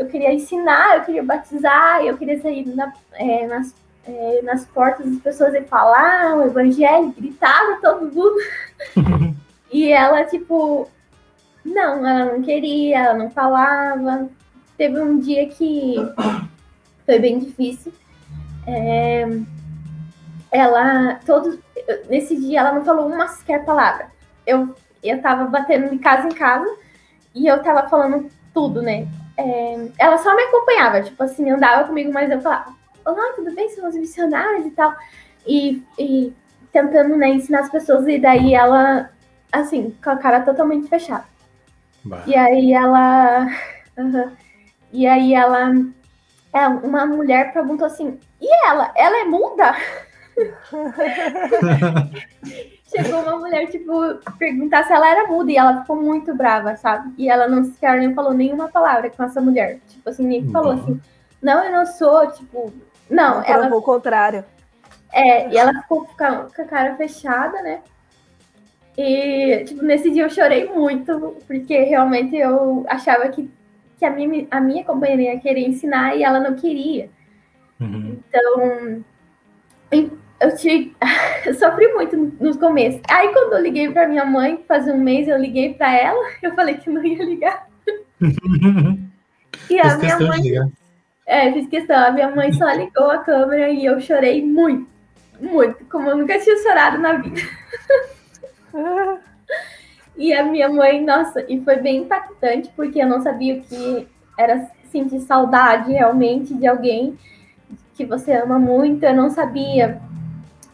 [0.00, 3.74] eu queria ensinar, eu queria batizar, eu queria sair na, é, nas,
[4.06, 8.36] é, nas portas das pessoas e falar o evangelho, gritar todo mundo.
[9.70, 10.88] e ela, tipo,
[11.62, 14.26] não, ela não queria, ela não falava.
[14.80, 15.94] Teve um dia que
[17.04, 17.92] foi bem difícil.
[18.66, 19.28] É,
[20.50, 21.58] ela, todos,
[22.08, 24.06] nesse dia, ela não falou uma sequer palavra.
[24.46, 26.66] Eu, eu tava batendo de casa em casa
[27.34, 29.06] e eu tava falando tudo, né?
[29.36, 33.68] é, ela só me acompanhava, tipo assim, andava comigo, mas eu falava, olá, tudo bem?
[33.70, 34.94] Somos missionários e tal.
[35.46, 36.32] E, e
[36.72, 39.10] tentando, né, ensinar as pessoas, e daí ela,
[39.52, 41.24] assim, com a cara totalmente fechada.
[42.04, 42.22] Bah.
[42.26, 43.46] E aí ela.
[43.98, 44.30] Uhum,
[44.92, 45.72] e aí ela.
[46.52, 48.92] É, uma mulher perguntou assim: e ela?
[48.96, 49.76] Ela é muda?
[52.90, 53.92] Chegou uma mulher, tipo,
[54.36, 57.14] perguntar se ela era muda e ela ficou muito brava, sabe?
[57.16, 59.78] E ela não sequer nem falou nenhuma palavra com essa mulher.
[59.86, 61.00] Tipo assim, nem falou assim,
[61.40, 62.72] não, eu não sou, tipo.
[63.08, 63.66] Não, ela.
[63.66, 64.44] Ela o contrário.
[65.12, 67.80] É, e ela ficou com a cara fechada, né?
[68.96, 73.50] E, tipo, nesse dia eu chorei muito, porque realmente eu achava que,
[74.00, 77.10] que a, minha, a minha companheira queria ensinar e ela não queria.
[77.78, 78.18] Uhum.
[78.28, 79.04] Então,
[80.40, 80.96] eu, te,
[81.44, 82.98] eu sofri muito no começo.
[83.10, 86.54] Aí quando eu liguei para minha mãe, faz um mês eu liguei para ela, eu
[86.54, 87.68] falei que não ia ligar.
[89.68, 90.72] e a minha mãe.
[91.26, 91.96] É, fiz questão.
[91.96, 94.88] A minha mãe só ligou a câmera e eu chorei muito,
[95.38, 97.40] muito, como eu nunca tinha chorado na vida.
[100.20, 104.06] E a minha mãe, nossa, e foi bem impactante, porque eu não sabia o que
[104.38, 107.18] era sentir saudade realmente de alguém
[107.94, 109.02] que você ama muito.
[109.02, 109.98] Eu não sabia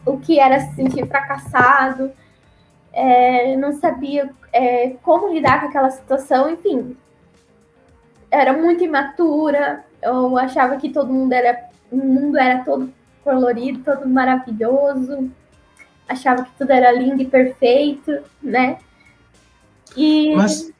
[0.05, 2.11] o que era se sentir fracassado,
[2.91, 6.97] é, não sabia é, como lidar com aquela situação, enfim.
[8.29, 14.09] Era muito imatura, eu achava que todo mundo era o mundo era todo colorido, todo
[14.09, 15.31] maravilhoso,
[16.05, 18.11] achava que tudo era lindo e perfeito,
[18.43, 18.79] né?
[19.97, 20.71] E Mas,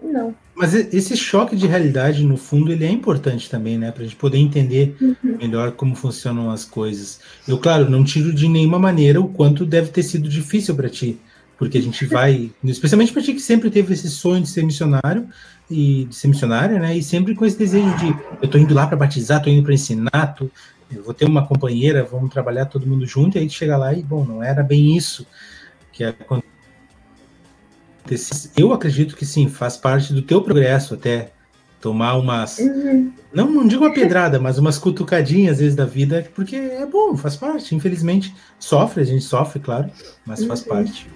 [0.00, 0.34] não.
[0.54, 3.90] mas esse choque de realidade, no fundo, ele é importante também, né?
[3.90, 5.36] Pra gente poder entender Uhum.
[5.38, 7.20] melhor como funcionam as coisas.
[7.46, 11.18] Eu, claro, não tiro de nenhuma maneira o quanto deve ter sido difícil para ti,
[11.58, 15.26] porque a gente vai, especialmente para ti que sempre teve esse sonho de ser missionário
[15.70, 16.96] e de ser missionária, né?
[16.96, 19.74] E sempre com esse desejo de eu tô indo lá para batizar, tô indo para
[19.74, 20.48] ensinar, tô,
[20.94, 23.92] eu vou ter uma companheira, vamos trabalhar todo mundo junto, e aí tu chega lá
[23.94, 25.26] e bom, não era bem isso
[25.92, 26.51] que aconteceu.
[28.56, 31.32] Eu acredito que sim, faz parte do teu progresso até
[31.80, 33.12] tomar umas Uhum.
[33.34, 37.16] não, não digo uma pedrada, mas umas cutucadinhas às vezes da vida, porque é bom,
[37.16, 37.74] faz parte.
[37.74, 39.90] Infelizmente, sofre, a gente sofre, claro,
[40.24, 40.68] mas faz Uhum.
[40.68, 41.08] parte.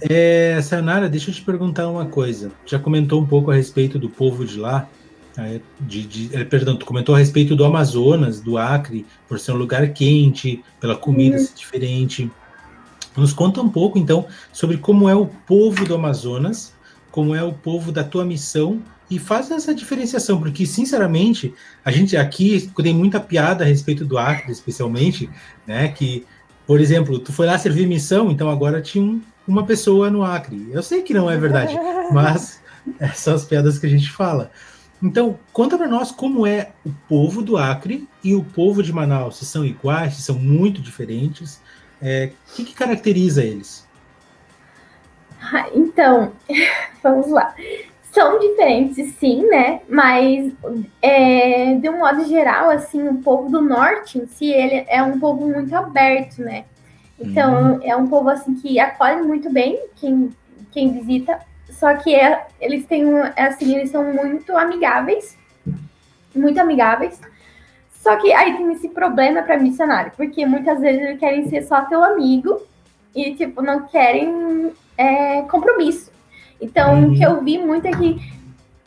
[0.00, 2.52] É, Sayonara, deixa eu te perguntar uma coisa.
[2.66, 4.86] Já comentou um pouco a respeito do povo de lá,
[5.38, 9.52] é, de, de- é, perdão, tu comentou a respeito do Amazonas, do Acre, por ser
[9.52, 11.42] um lugar quente, pela comida Uhum.
[11.42, 12.30] ser diferente.
[13.16, 16.72] Nos conta um pouco, então, sobre como é o povo do Amazonas,
[17.10, 22.16] como é o povo da tua missão e faz essa diferenciação, porque, sinceramente, a gente
[22.16, 25.30] aqui tem muita piada a respeito do Acre, especialmente,
[25.66, 25.88] né?
[25.88, 26.26] Que,
[26.66, 30.68] por exemplo, tu foi lá servir missão, então agora tinha um- uma pessoa no Acre.
[30.72, 31.74] Eu sei que não é verdade,
[32.12, 32.60] mas
[32.98, 34.50] é, são as piadas que a gente fala.
[35.02, 39.36] Então, conta para nós como é o povo do Acre e o povo de Manaus,
[39.36, 41.60] se são iguais, se são muito diferentes,
[42.00, 43.86] é, o que, que caracteriza eles?
[45.40, 46.32] Ah, Então,
[47.02, 47.54] vamos lá.
[48.12, 49.82] São diferentes, sim, né?
[49.88, 50.52] Mas,
[51.02, 55.20] é, de um modo geral, assim, o povo do norte em si, ele é um
[55.20, 56.64] povo muito aberto, né?
[57.18, 60.30] Então, é um povo, assim, que acolhe muito bem quem,
[60.72, 61.40] quem visita.
[61.70, 65.36] Só que é- eles têm, um- é assim, eles são muito amigáveis.
[66.34, 67.20] Muito amigáveis.
[68.06, 71.80] Só que aí tem esse problema para missionário, porque muitas vezes eles querem ser só
[71.86, 72.62] teu amigo
[73.12, 76.12] e, tipo, não querem é, compromisso.
[76.60, 77.10] Então, Uhum.
[77.12, 78.16] o que eu vi muito é que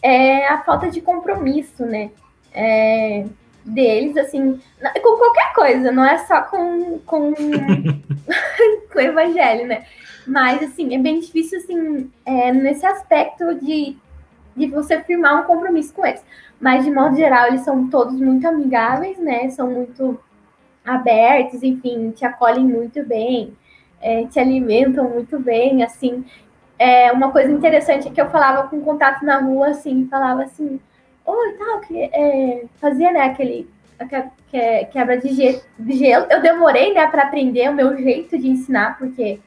[0.01, 2.11] é a falta de compromisso, né?
[2.53, 3.25] É,
[3.65, 4.57] deles, assim,
[5.03, 7.33] com qualquer coisa, não é só com, com,
[8.89, 9.83] com o evangelho, né?
[10.25, 13.97] Mas, assim, é bem difícil, assim, é, nesse aspecto de,
[14.59, 16.23] de você firmar um compromisso com eles.
[16.59, 19.49] Mas, de modo geral, eles são todos muito amigáveis, né?
[19.49, 20.19] São muito
[20.85, 23.53] abertos, enfim, te acolhem muito bem,
[24.01, 26.25] é, te alimentam muito bem, assim.
[26.77, 30.79] É, uma coisa interessante é que eu falava com contato na rua, assim, falava assim,
[31.25, 33.69] oi, tal, que, é, fazia, né, aquele
[33.99, 36.25] aque- que- quebra de, ge- de gelo.
[36.29, 39.39] Eu demorei, né, para aprender o meu jeito de ensinar, porque,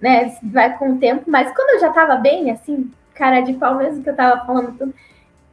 [0.00, 3.74] né, vai com o tempo, mas quando eu já tava bem, assim, cara de pau
[3.74, 4.94] mesmo que eu tava falando tudo,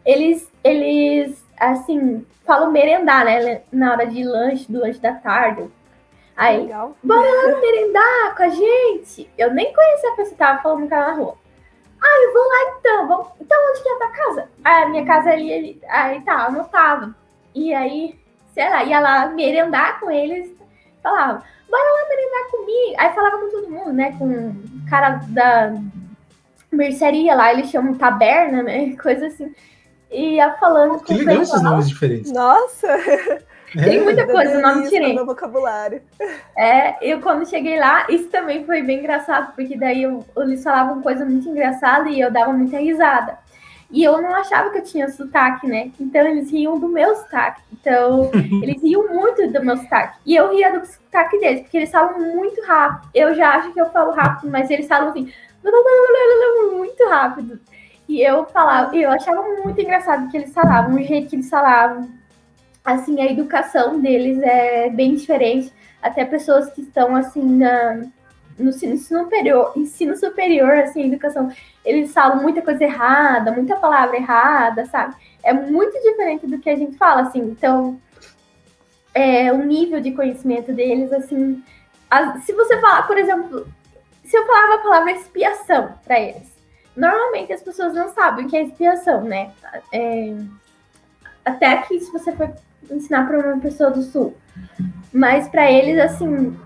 [0.05, 5.69] eles, eles, assim, falam merendar, né, na hora de lanche, do lanche da tarde.
[6.35, 6.95] Aí, Legal.
[7.03, 9.29] merendar com a gente.
[9.37, 11.35] Eu nem conhecia a pessoa que tava falando com ela na rua.
[12.01, 13.07] Ah, eu vou lá então.
[13.07, 13.27] Vamos...
[13.41, 14.49] Então, onde que é a tua casa?
[14.63, 15.81] Ah, a minha casa ali, ali.
[15.89, 17.13] Aí tá, anotava.
[17.55, 18.17] E aí,
[18.53, 20.55] sei lá, ia lá merendar com eles.
[21.01, 22.95] Falava, bora lá merendar comigo.
[22.97, 24.15] Aí falava com todo mundo, né?
[24.17, 25.73] Com o cara da
[26.77, 28.95] mercearia lá, eles chamam taberna, né?
[29.01, 29.53] Coisa assim.
[30.09, 32.31] E ia falando Que com legal esses nomes diferentes.
[32.31, 32.87] Nossa!
[33.73, 35.09] Tem É, muita coisa, o nome tirei.
[35.09, 36.01] no meu vocabulário.
[36.57, 41.01] É, eu quando cheguei lá, isso também foi bem engraçado, porque daí eu- eles falavam
[41.03, 43.37] coisa muito engraçada e eu dava muita risada.
[43.91, 45.91] E eu não achava que eu tinha sotaque, né?
[45.99, 47.61] Então eles riam do meu sotaque.
[47.71, 48.31] Então,
[48.63, 50.17] eles riam muito do meu sotaque.
[50.25, 53.07] E eu ria do sotaque deles, porque eles falam muito rápido.
[53.13, 55.31] Eu já acho que eu falo rápido, mas eles falam assim,
[56.71, 57.59] muito rápido.
[58.07, 62.09] E eu falava, eu achava muito engraçado que eles falavam, o jeito que eles falavam.
[62.83, 65.73] Assim, a educação deles é bem diferente.
[66.01, 68.01] Até pessoas que estão assim na,
[68.57, 71.51] no ensino superior, ensino superior, assim, educação,
[71.83, 75.15] eles falam muita coisa errada, muita palavra errada, sabe?
[75.43, 77.39] É muito diferente do que a gente fala, assim.
[77.39, 77.99] Então,
[79.13, 81.63] é, o nível de conhecimento deles, assim.
[82.09, 83.67] as- se você falar, por exemplo,
[84.27, 86.53] se eu falava a palavra expiação para eles,
[86.95, 89.51] normalmente as pessoas não sabem o que é expiação, né?
[89.91, 90.35] É,
[91.45, 92.53] até que se você for
[92.91, 94.35] ensinar para uma pessoa do sul.
[95.13, 96.57] Mas para eles, assim,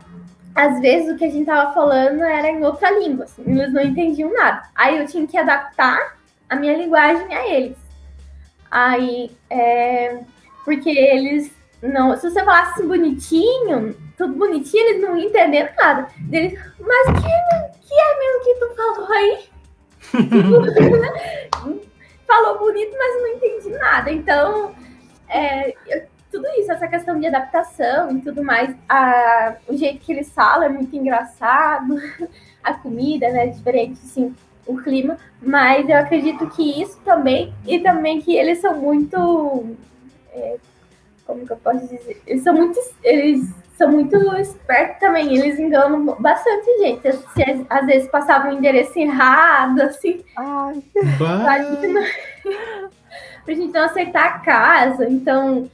[0.55, 3.81] às vezes o que a gente tava falando era em outra língua, assim, eles não
[3.81, 4.63] entendiam nada.
[4.73, 6.17] Aí eu tinha que adaptar
[6.49, 7.77] a minha linguagem a eles.
[8.69, 10.19] Aí, é,
[10.65, 16.07] porque eles não, se você falasse bonitinho, tudo bonitinho, eles não entenderam nada.
[16.31, 19.49] Eles, mas que, que é mesmo que tu falou aí?
[22.27, 24.11] falou bonito, mas não entendi nada.
[24.11, 24.75] Então,
[25.27, 25.73] é,
[26.31, 28.75] tudo isso, essa questão de adaptação e tudo mais.
[28.87, 31.95] A, o jeito que eles falam é muito engraçado,
[32.63, 34.35] a comida, né, é diferente, assim,
[34.67, 39.75] o clima, mas eu acredito que isso também, e também que eles são muito.
[40.31, 40.57] É,
[41.31, 42.21] como que eu posso dizer?
[42.27, 42.77] Eles são muito.
[43.01, 47.07] Eles são muito espertos também, eles enganam bastante gente.
[47.67, 50.23] Às vezes passavam um endereço errado, assim.
[50.37, 50.83] Ai.
[51.17, 52.03] Pra gente, não,
[53.43, 55.09] pra gente não aceitar a casa.
[55.09, 55.67] Então,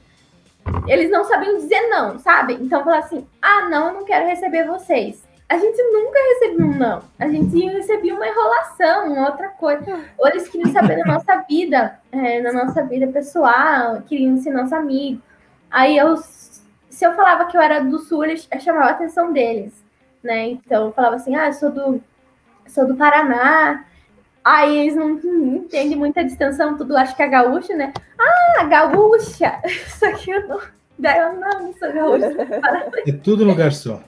[0.86, 2.54] eles não sabiam dizer não, sabe?
[2.54, 6.74] Então, falar assim: ah, não, eu não quero receber vocês a gente nunca recebia um
[6.74, 7.02] não.
[7.18, 10.04] A gente recebia uma enrolação, uma outra coisa.
[10.18, 14.74] Ou eles queriam saber da nossa vida, é, da nossa vida pessoal, queriam ser nosso
[14.74, 15.22] amigo.
[15.70, 19.72] Aí eu, se eu falava que eu era do sul, eles chamavam a atenção deles,
[20.22, 20.48] né?
[20.48, 22.02] Então eu falava assim, ah, eu sou do,
[22.66, 23.84] sou do Paraná.
[24.44, 27.92] Aí eles não, não entendem muita distância, tudo acho que é gaúcha, né?
[28.18, 29.60] Ah, gaúcha!
[29.66, 30.60] Isso aqui eu não
[30.98, 32.26] Daí eu, não, não sou gaúcha.
[33.06, 34.02] É tudo lugar só.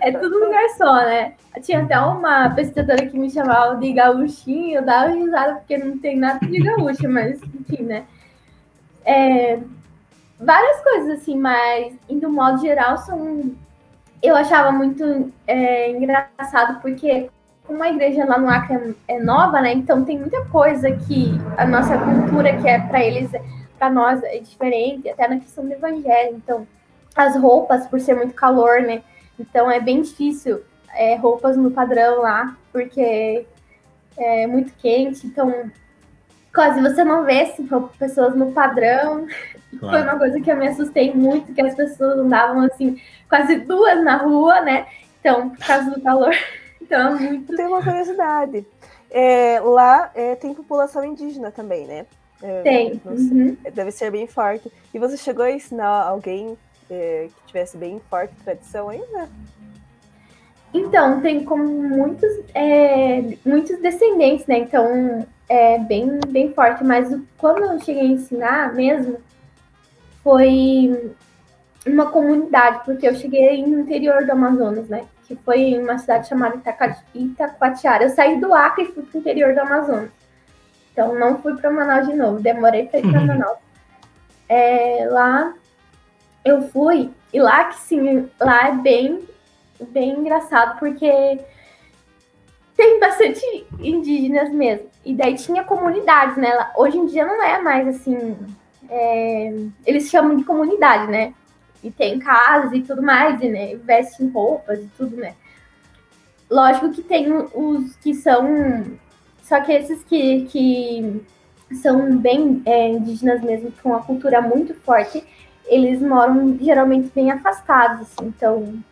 [0.00, 1.34] É tudo lugar só, né?
[1.62, 6.16] Tinha até uma pesquisadora que me chamava de gaúchinho, eu dava risada porque não tem
[6.16, 8.04] nada de gaúcha, mas enfim, né?
[9.04, 9.60] É,
[10.42, 13.52] várias coisas assim, mas do modo geral são.
[14.22, 17.28] Eu achava muito é, engraçado porque
[17.66, 19.72] como a igreja lá no Acre é, é nova, né?
[19.72, 23.30] Então tem muita coisa que a nossa cultura que é para eles
[23.78, 26.36] para nós é diferente, até na questão do evangelho.
[26.36, 26.64] Então,
[27.16, 29.02] as roupas, por ser muito calor, né?
[29.38, 30.62] Então é bem difícil
[30.94, 33.44] é, roupas no padrão lá, porque
[34.16, 35.26] é muito quente.
[35.26, 35.68] Então,
[36.54, 39.26] quase você não vê assim, pessoas no padrão.
[39.80, 39.96] Claro.
[39.96, 44.04] Foi uma coisa que eu me assustei muito, que as pessoas andavam assim, quase duas
[44.04, 44.86] na rua, né?
[45.18, 46.34] Então, por causa do calor.
[46.82, 47.56] Então, é muito...
[47.56, 48.66] Tem uma curiosidade.
[49.10, 52.04] É, lá é, tem população indígena também, né?
[52.42, 53.00] É, Tem.
[53.04, 53.56] Uhum.
[53.72, 54.70] Deve ser bem forte.
[54.92, 56.58] E você chegou a ensinar alguém
[56.90, 59.28] é, que tivesse bem forte tradição ainda?
[60.74, 64.58] Então, tem como muitos, é, muitos descendentes, né?
[64.58, 66.84] Então, é bem, bem forte.
[66.84, 69.18] Mas quando eu cheguei a ensinar mesmo,
[70.22, 71.14] foi
[71.86, 75.04] uma comunidade, porque eu cheguei no interior do Amazonas, né?
[75.26, 76.60] Que foi em uma cidade chamada
[77.14, 78.04] Itacoatiara.
[78.04, 80.10] Eu saí do Acre e fui para o interior do Amazonas.
[80.92, 83.20] Então não fui para Manaus de novo, demorei para ir para.
[83.24, 83.58] Manaus.
[84.48, 85.54] É, lá
[86.44, 89.26] eu fui, e lá que sim, lá é bem,
[89.88, 91.38] bem engraçado, porque
[92.82, 94.88] tem bastante indígenas mesmo.
[95.04, 96.50] E daí tinha comunidades, né?
[96.76, 98.36] Hoje em dia não é mais assim.
[98.90, 99.54] É,
[99.86, 101.32] eles chamam de comunidade, né?
[101.82, 103.76] E tem casas e tudo mais, e, né?
[103.76, 105.34] Vestem roupas e tudo, né?
[106.50, 108.84] Lógico que tem os que são
[109.42, 111.24] só que esses que, que
[111.76, 115.24] são bem é, indígenas mesmo, com uma cultura muito forte,
[115.66, 118.82] eles moram geralmente bem afastados, assim, então.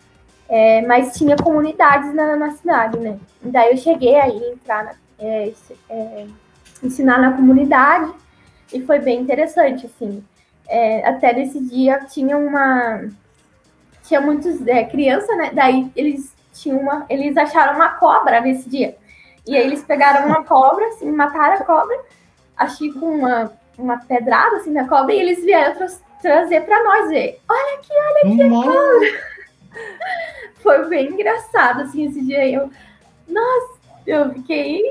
[0.50, 3.16] É, mas tinha comunidades na, na cidade, né?
[3.40, 5.52] Daí eu cheguei aí entrar na, é,
[5.88, 6.26] é,
[6.82, 8.12] ensinar na comunidade
[8.72, 10.24] e foi bem interessante, assim.
[10.68, 13.08] É, até nesse dia tinha uma
[14.02, 15.52] tinha muitos é, crianças, né?
[15.54, 18.96] Daí eles tinham uma, eles acharam uma cobra nesse dia.
[19.46, 21.96] E aí eles pegaram uma cobra, assim, mataram a cobra,
[22.56, 25.86] achei com uma, uma pedrada assim na cobra, e eles vieram tra
[26.20, 27.40] trazer para nós ver.
[27.48, 29.30] Olha aqui, olha aqui, a cobra.
[30.62, 32.48] Foi bem engraçado, assim, esse dia.
[32.48, 32.70] Eu,
[33.28, 34.82] nossa, eu fiquei.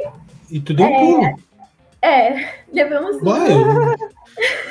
[0.49, 1.39] E tu deu é, pulo.
[2.01, 3.21] É, levamos.
[3.21, 3.51] Uai,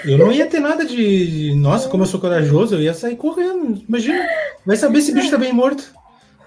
[0.04, 1.54] eu, não ia ter nada de.
[1.56, 3.82] Nossa, como eu sou corajoso, eu ia sair correndo.
[3.88, 4.26] Imagina,
[4.66, 5.92] vai saber se o bicho tá bem morto.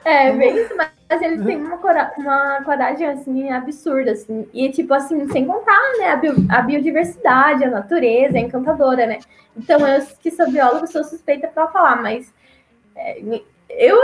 [0.03, 1.75] É, bem isso, mas mas eles têm uma,
[2.17, 4.47] uma coragem, assim, absurda, assim.
[4.53, 9.19] E, tipo, assim, sem contar, né, a, bio, a biodiversidade, a natureza, é encantadora, né?
[9.57, 12.33] Então, eu, que sou bióloga, sou suspeita para falar, mas
[12.95, 13.41] é,
[13.77, 13.97] eu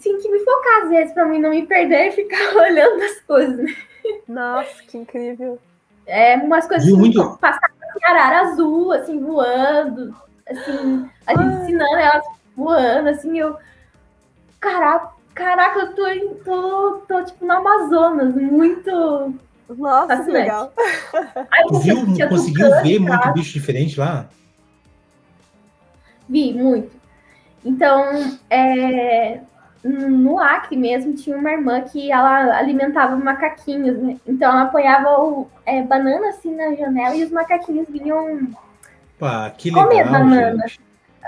[0.00, 3.20] tinha que me focar, às vezes, para mim não me perder e ficar olhando as
[3.20, 3.74] coisas, né?
[4.28, 5.58] Nossa, que incrível.
[6.06, 7.38] É, umas coisas assim, muito...
[7.38, 10.14] passavam assim, arara azul, assim, voando,
[10.48, 11.62] assim, a gente Ai.
[11.62, 12.24] ensinando elas
[12.56, 13.56] voando, assim, eu...
[14.60, 19.34] Caraca, Caraca, eu tô, em, tô, tô tipo no Amazonas, muito.
[19.68, 20.72] Nossa, que legal.
[21.50, 24.28] Aí, Viu, conseguiu ver muito bicho diferente lá?
[26.28, 26.90] Vi, muito.
[27.64, 29.40] Então, é,
[29.82, 34.16] no Acre mesmo, tinha uma irmã que ela alimentava macaquinhos, né?
[34.26, 38.48] Então ela apoiava o, é, banana assim na janela e os macaquinhos vinham
[39.18, 40.64] Pá, legal, comer banana.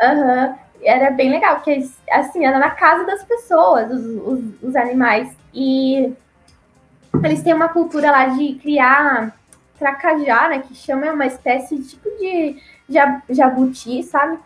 [0.02, 5.34] Uhum era bem legal, porque assim, era na casa das pessoas, os, os, os, animais.
[5.52, 6.12] E
[7.22, 9.34] eles têm uma cultura lá de criar
[9.78, 10.60] tracajá, né?
[10.60, 12.56] Que chama uma espécie de tipo de
[13.30, 14.38] jabuti, sabe?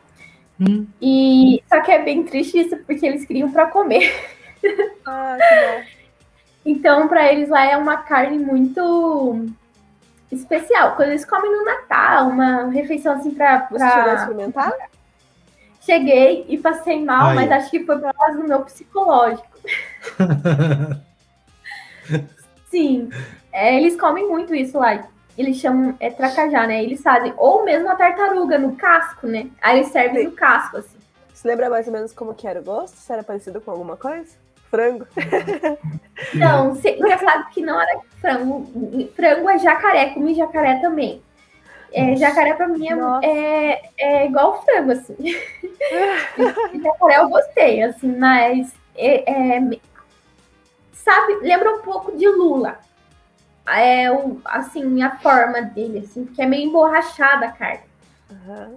[0.60, 0.86] Hum.
[1.00, 4.12] E só que é bem triste isso, porque eles criam para comer.
[5.06, 5.82] Ah, que bom.
[6.66, 9.46] Então, para eles lá é uma carne muito
[10.30, 10.96] especial.
[10.96, 13.60] Quando eles comem no Natal, uma refeição assim para.
[13.60, 13.78] Pra...
[13.78, 14.72] Você chegou a experimentar?
[15.80, 17.36] Cheguei e passei mal, Ai.
[17.36, 19.48] mas acho que foi por causa do meu psicológico.
[22.70, 23.08] Sim,
[23.50, 25.08] é, eles comem muito isso lá.
[25.40, 26.84] Eles chamam é tracajá, né?
[26.84, 29.48] Eles fazem ou mesmo a tartaruga no casco, né?
[29.62, 30.98] Aí eles servem no casco, assim.
[31.32, 32.96] Você lembra mais ou menos como que era o gosto?
[32.96, 34.36] Se era parecido com alguma coisa?
[34.70, 35.06] Frango?
[36.34, 38.66] Não, se, engraçado que não era frango.
[39.16, 41.22] Frango é jacaré, comi jacaré também.
[41.92, 45.16] É, jacaré pra mim é, é, é, igual frango, assim.
[46.82, 49.60] jacaré eu gostei, assim, mas é, é,
[50.92, 52.78] sabe, lembra um pouco de lula.
[53.66, 57.82] É o, assim, a forma dele, assim, porque é meio emborrachada a carne.
[58.30, 58.76] Uhum.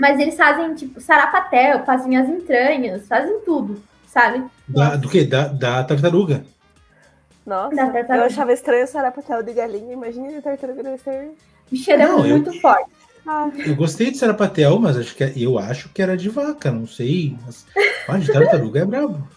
[0.00, 4.44] Mas eles fazem, tipo, sarapatel, fazem as entranhas, fazem tudo, sabe?
[4.68, 5.24] Da, do que?
[5.24, 6.44] Da, da tartaruga.
[7.46, 8.16] Nossa, da tartaruga.
[8.16, 9.92] eu achava estranho o sarapatel de galinha.
[9.92, 11.30] Imagina a tartaruga deve ser...
[11.70, 12.90] O cheiro é é muito eu, forte.
[13.26, 13.50] Ah.
[13.56, 16.86] Eu gostei de sarapatel, mas acho que, é, eu acho que era de vaca, não
[16.86, 17.36] sei.
[17.44, 17.66] Mas,
[18.08, 19.26] ah, de tartaruga é brabo.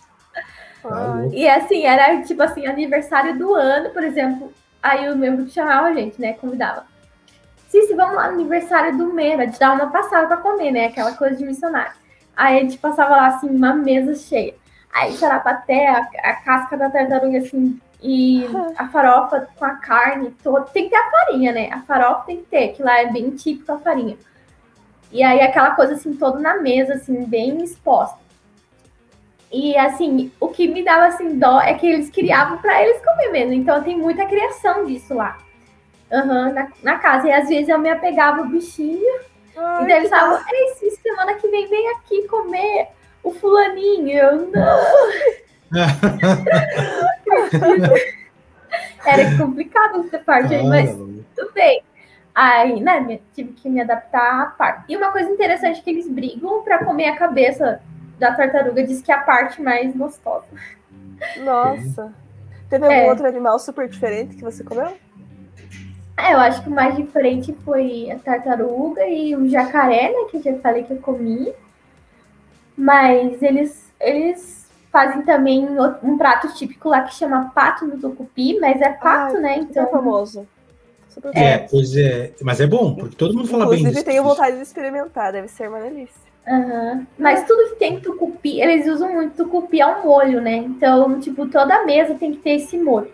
[0.82, 4.53] Ah, e assim, era tipo assim, aniversário do ano, por exemplo.
[4.82, 6.34] Aí o membro chamava a gente, né?
[6.34, 6.86] Convidava.
[7.67, 10.86] Cici, vamos lá no aniversário do Mera, de dar uma passada para comer, né?
[10.86, 11.93] Aquela coisa de missionário.
[12.36, 14.55] Aí a gente passava lá, assim, uma mesa cheia.
[14.91, 18.45] Aí sarapaté, a, a casca da tartaruga, assim, e
[18.77, 20.61] a farofa com a carne toda.
[20.65, 21.69] Tem que ter a farinha, né?
[21.71, 24.17] A farofa tem que ter, que lá é bem típico a farinha.
[25.11, 28.17] E aí aquela coisa, assim, toda na mesa, assim, bem exposta.
[29.52, 33.32] E assim, o que me dava assim dó é que eles criavam para eles comer
[33.32, 33.54] mesmo.
[33.54, 35.38] Então tem muita criação disso lá.
[36.12, 37.28] Uhum, na, na, casa.
[37.28, 39.20] E às vezes eu me apegava o bichinho.
[39.58, 42.89] Ai, e daí eles falavam, Ei, semana que vem vem aqui comer
[43.24, 44.18] o fulaninho.
[44.18, 44.80] Eu não.
[49.06, 51.82] Era complicado essa parte aí, mas tudo bem.
[52.34, 54.86] Aí, né, tive que me adaptar à parte.
[54.88, 57.82] E uma coisa interessante é que eles brigam para comer a cabeça
[58.20, 60.45] da tartaruga diz que é a parte mais gostosa.
[61.38, 62.13] Nossa.
[62.70, 63.09] Teve algum é.
[63.09, 64.93] outro animal super diferente que você comeu?
[66.17, 70.28] É, eu acho que o mais diferente foi a tartaruga e o jacaré, né?
[70.30, 71.53] Que eu já falei que eu comi.
[72.78, 75.67] Mas eles, eles fazem também
[76.03, 79.57] um prato típico lá que chama pato no tucupi, mas é pato, Ai, né?
[79.59, 79.84] Então.
[79.84, 80.47] É famoso.
[81.09, 82.34] Super é, pois é.
[82.41, 84.05] Mas é bom, porque todo mundo fala Inclusive, bem disso.
[84.05, 86.28] tenho vontade de experimentar, deve ser uma delícia.
[86.50, 87.06] Uhum.
[87.18, 90.56] Mas tudo que tem tucupi, eles usam muito tucupi ao molho, né?
[90.56, 93.12] Então, tipo, toda mesa tem que ter esse molho.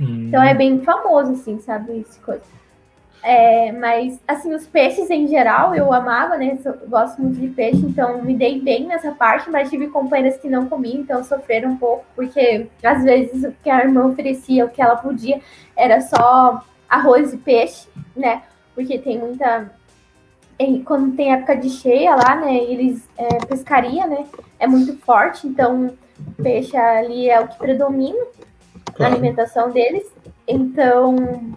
[0.00, 0.26] Hum.
[0.28, 1.98] Então é bem famoso, assim, sabe?
[1.98, 2.42] Esse coisa.
[3.22, 6.58] É, mas, assim, os peixes em geral eu amava, né?
[6.64, 10.48] Eu gosto muito de peixe, então me dei bem nessa parte, mas tive companheiras que
[10.48, 14.70] não comiam, então sofreram um pouco, porque às vezes o que a irmã oferecia, o
[14.70, 15.38] que ela podia,
[15.76, 17.86] era só arroz e peixe,
[18.16, 18.42] né?
[18.74, 19.70] Porque tem muita
[20.84, 24.26] quando tem época de cheia lá, né, eles é, pescaria, né,
[24.58, 25.92] é muito forte, então
[26.42, 28.18] peixe ali é o que predomina
[28.94, 28.98] claro.
[28.98, 30.06] na alimentação deles.
[30.46, 31.56] Então,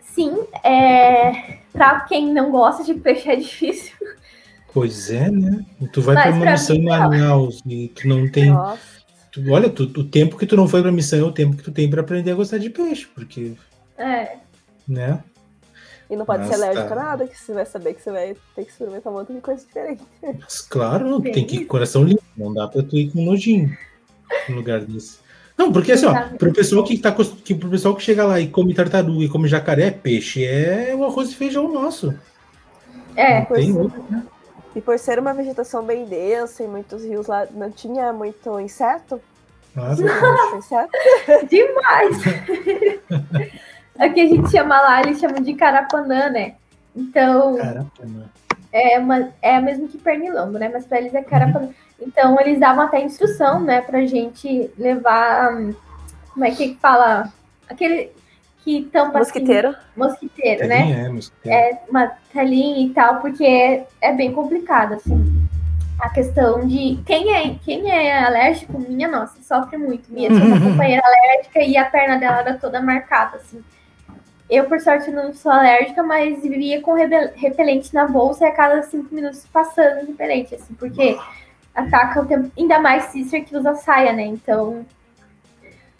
[0.00, 0.32] sim,
[0.64, 3.96] é, para quem não gosta de peixe é difícil.
[4.72, 5.64] Pois é, né?
[5.92, 8.52] Tu vai para uma missão em Manaus e tu não tem.
[9.32, 11.62] Tu, olha, tu, o tempo que tu não foi para missão é o tempo que
[11.62, 13.54] tu tem para aprender a gostar de peixe, porque.
[13.96, 14.36] É.
[14.86, 15.22] Né?
[16.10, 16.94] E não pode Nossa, ser alérgico tá.
[16.94, 19.40] a nada, que você vai saber que você vai ter que experimentar um monte de
[19.40, 20.02] coisa diferente.
[20.40, 22.22] Mas claro, tem que ir com coração limpo.
[22.36, 23.76] Não dá pra tu ir com nojinho
[24.48, 25.18] no lugar desse.
[25.56, 28.48] Não, porque assim, ó, pro pessoal que tá que, pro pessoal que chega lá e
[28.48, 32.14] come tartaruga e come jacaré, peixe é o arroz e feijão nosso.
[33.16, 34.24] É, por tem outro, né?
[34.76, 39.20] E por ser uma vegetação bem densa e muitos rios lá não tinha muito inseto.
[39.74, 39.98] Claro.
[40.56, 40.90] inseto.
[41.50, 42.16] Demais!
[43.98, 46.54] Aqui a gente chama lá, eles chamam de carapanã, né?
[46.94, 47.56] Então.
[47.56, 48.24] Carapanã.
[48.72, 50.70] É, uma, é mesmo que pernilongo, né?
[50.72, 51.66] Mas para eles é carapanã.
[51.66, 51.74] Uhum.
[52.00, 55.50] Então eles davam até instrução, né, pra gente levar.
[56.32, 57.32] Como é que fala?
[57.68, 58.12] Aquele
[58.62, 59.18] que tampa.
[59.18, 59.70] Mosquiteiro.
[59.70, 61.04] Assim, mosquiteiro, né?
[61.04, 61.58] É, mosquiteiro.
[61.58, 65.48] É, uma telinha e tal, porque é, é bem complicado, assim
[66.00, 70.12] a questão de quem é quem é alérgico, minha nossa, sofre muito.
[70.12, 73.62] Minha tinha uma companheira alérgica e a perna dela era toda marcada, assim.
[74.50, 78.82] Eu, por sorte, não sou alérgica, mas vivia com repelente na bolsa e a cada
[78.82, 81.18] cinco minutos passando repelente, assim, porque
[81.74, 82.50] ataca o tempo.
[82.56, 84.24] Ainda mais Cicer que usa saia, né?
[84.24, 84.86] Então.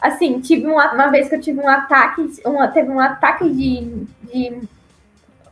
[0.00, 4.06] Assim, tive uma, uma vez que eu tive um ataque, uma, teve um ataque de,
[4.32, 4.68] de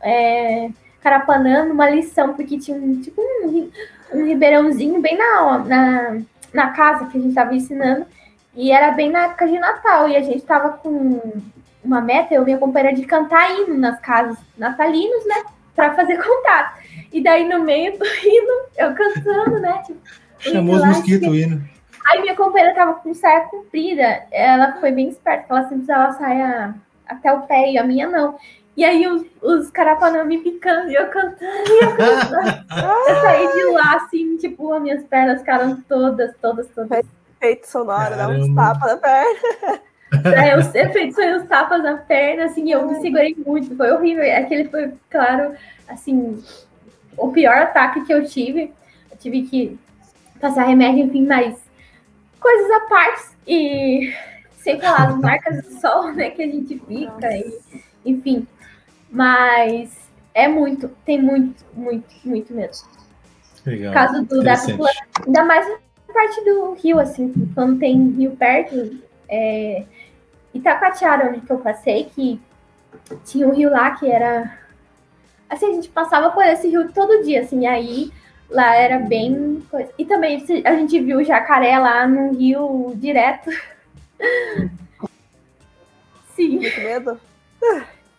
[0.01, 0.69] é,
[1.01, 3.69] Carapanã numa lição, porque tinha um, tipo um,
[4.13, 6.21] um ribeirãozinho bem na, na,
[6.53, 8.05] na casa que a gente estava ensinando.
[8.55, 10.09] E era bem na época de Natal.
[10.09, 11.21] E a gente estava com
[11.87, 15.43] uma meta, eu e minha companheira, de cantar hino nas casas natalinos, né?
[15.75, 16.77] Para fazer contato.
[17.11, 19.81] E daí, no meio do hino, eu cantando, né?
[19.85, 19.99] Tipo,
[20.39, 21.67] Chamou os mosquitos o hino.
[22.07, 24.23] Aí minha companheira tava com saia comprida.
[24.31, 26.75] Ela foi bem esperta, ela sempre usava saia
[27.05, 28.37] até o pé e a minha não.
[28.75, 32.65] E aí os, os carapanã me picando e eu cantando, e eu cantando.
[33.09, 37.03] eu saí de lá, assim, tipo, as minhas pernas ficaram todas, todas, todas.
[37.41, 39.81] Efeito sonoro, dá uns tapas na perna.
[40.23, 44.23] É, os efeitos foi os tapas na perna, assim, eu me segurei muito, foi horrível.
[44.35, 45.53] Aquele foi, claro,
[45.87, 46.41] assim,
[47.17, 48.73] o pior ataque que eu tive.
[49.11, 49.79] Eu tive que
[50.39, 51.57] passar remédio, enfim, mas
[52.39, 53.23] coisas à parte.
[53.45, 54.13] E
[54.57, 57.59] sem falar as marcas do sol, né, que a gente fica, e,
[58.05, 58.47] enfim.
[59.09, 62.87] Mas é muito, tem muito, muito, muito mesmo.
[63.65, 63.93] Legal.
[63.93, 64.53] Caso do da
[65.25, 68.97] ainda mais na parte do rio, assim, quando tem rio perto,
[69.27, 69.83] é,
[70.57, 72.39] Itacoatiara, onde que eu passei, que
[73.25, 74.57] tinha um rio lá que era.
[75.49, 78.11] Assim, a gente passava por esse rio todo dia, assim, e aí
[78.49, 79.63] lá era bem.
[79.69, 79.91] Coisa.
[79.97, 83.49] E também a gente viu o jacaré lá no rio direto.
[86.35, 86.59] Sim.
[86.59, 87.19] Muito medo?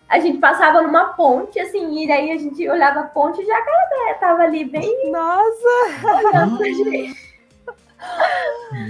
[0.08, 3.46] A gente passava numa ponte, assim, e daí a gente olhava a ponte e o
[3.46, 5.10] jacaré tava ali bem.
[5.10, 5.68] Nossa!
[6.56, 7.27] Pra gente.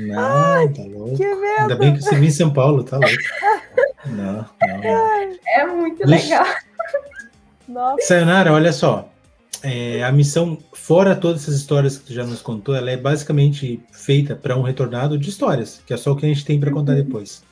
[0.06, 1.16] Não, tá louco.
[1.16, 1.60] Que medo!
[1.60, 3.14] Ainda bem que você viu em São Paulo, tá louco.
[4.06, 4.78] Não, não.
[4.78, 5.38] não.
[5.46, 6.46] É muito legal.
[7.68, 9.10] Nossa, Sayonara, olha só.
[9.62, 13.82] É, a missão, fora todas essas histórias que tu já nos contou, ela é basicamente
[13.90, 16.70] feita para um retornado de histórias, que é só o que a gente tem para
[16.70, 17.42] contar depois.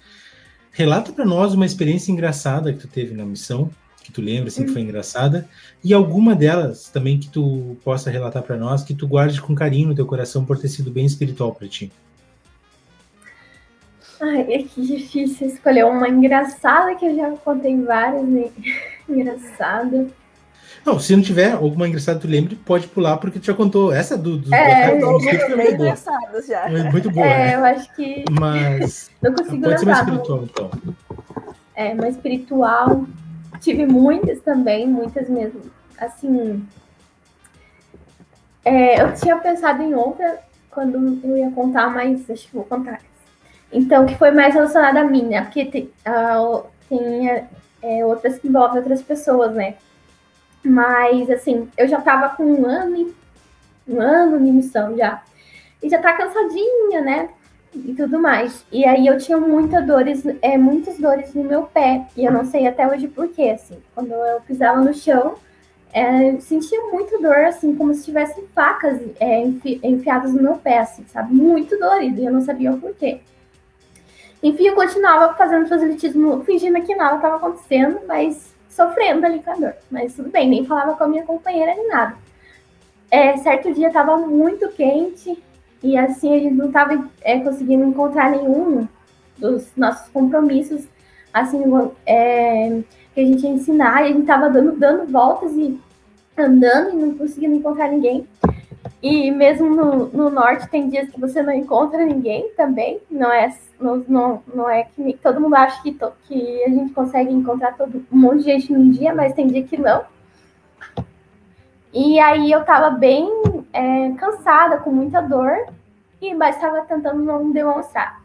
[0.71, 3.71] Relata para nós uma experiência engraçada que tu teve na missão,
[4.17, 5.49] tu lembra assim que foi engraçada,
[5.85, 9.89] e alguma delas também que tu possa relatar para nós, que tu guarde com carinho
[9.89, 11.93] no teu coração por ter sido bem espiritual para ti.
[14.21, 18.49] Ai, é que difícil escolher uma engraçada que eu já contei várias, né?
[19.09, 20.07] Engraçada.
[20.87, 23.93] Não, se não tiver alguma engraçada tu lembre, pode pular, porque tu já contou.
[23.93, 25.97] Essa do, do É, do- do- do- meio muito boa.
[26.47, 26.63] já.
[26.71, 27.55] Foi muito boa, É, né?
[27.57, 30.15] eu acho que Mas não consigo pode ser mais lembrar.
[30.15, 30.71] espiritual, então.
[31.75, 33.05] É, uma espiritual.
[33.61, 35.63] Tive muitas também, muitas mesmo.
[35.99, 36.67] Assim.
[38.65, 40.41] é, eu tinha pensado em outra
[40.71, 43.01] quando eu ia contar, mas acho que vou contar.
[43.73, 45.43] Então, que foi mais relacionada a mim, né?
[45.43, 47.29] Porque tem, ah, tem
[47.83, 49.77] é, outras que envolvem outras pessoas, né?
[50.65, 53.15] Mas, assim, eu já tava com um ano,
[53.89, 55.23] um ano de missão já.
[55.83, 57.29] E já tá cansadinha, né?
[57.85, 58.65] E tudo mais.
[58.73, 62.07] E aí eu tinha muita dores, é, muitas dores no meu pé.
[62.17, 63.79] E eu não sei até hoje por quê, assim.
[63.95, 65.35] Quando eu pisava no chão,
[65.93, 70.79] é, sentia muita dor, assim, como se tivessem facas é, enfi- enfiadas no meu pé,
[70.79, 71.35] assim, sabe?
[71.35, 72.21] Muito dolorido.
[72.21, 73.21] E eu não sabia o porquê.
[74.43, 79.55] Enfim, eu continuava fazendo proselitismo, fingindo que nada estava acontecendo, mas sofrendo ali com a
[79.55, 79.75] dor.
[79.91, 82.17] Mas tudo bem, nem falava com a minha companheira nem nada.
[83.11, 85.43] É, certo dia estava muito quente,
[85.83, 87.09] e assim, a gente não estava
[87.45, 88.87] conseguindo encontrar nenhum
[89.39, 90.89] dos nossos compromissos,
[91.33, 91.63] assim,
[92.07, 92.81] é,
[93.15, 95.79] que a gente ia ensinar, e a gente estava dando, dando voltas e
[96.37, 98.27] andando e não conseguindo encontrar ninguém.
[99.03, 103.55] E mesmo no, no norte tem dias que você não encontra ninguém também, não é,
[103.81, 107.77] não, não, não é que todo mundo acha que, to- que a gente consegue encontrar
[107.77, 110.03] todo, um monte de gente num dia, mas tem dia que não.
[111.99, 113.27] E aí eu tava bem
[113.73, 115.67] é, cansada, com muita dor,
[116.21, 118.21] e mas estava tentando não demonstrar.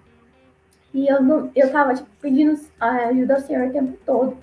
[0.93, 4.37] E eu não, eu tava tipo, pedindo ah, ajuda ao Senhor o tempo todo.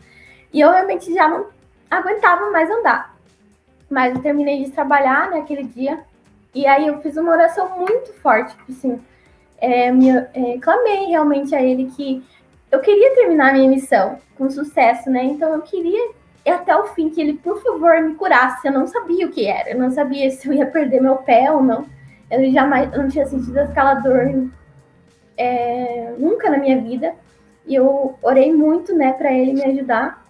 [0.50, 1.44] E eu realmente já não
[1.90, 3.14] aguentava mais andar.
[3.90, 6.02] Mas eu terminei de trabalhar naquele dia.
[6.54, 8.98] E aí eu fiz uma oração muito forte, tipo assim,
[9.58, 12.24] é, me, é, clamei realmente a ele que
[12.72, 15.22] eu queria terminar minha missão com sucesso, né?
[15.22, 16.12] Então eu queria
[16.50, 18.66] até o fim que ele, por favor, me curasse.
[18.66, 21.50] Eu não sabia o que era, eu não sabia se eu ia perder meu pé
[21.50, 21.86] ou não.
[22.30, 24.50] Eu jamais eu não tinha sentido aquela dor
[25.36, 27.14] é, nunca na minha vida.
[27.66, 30.24] E eu orei muito, né, para ele me ajudar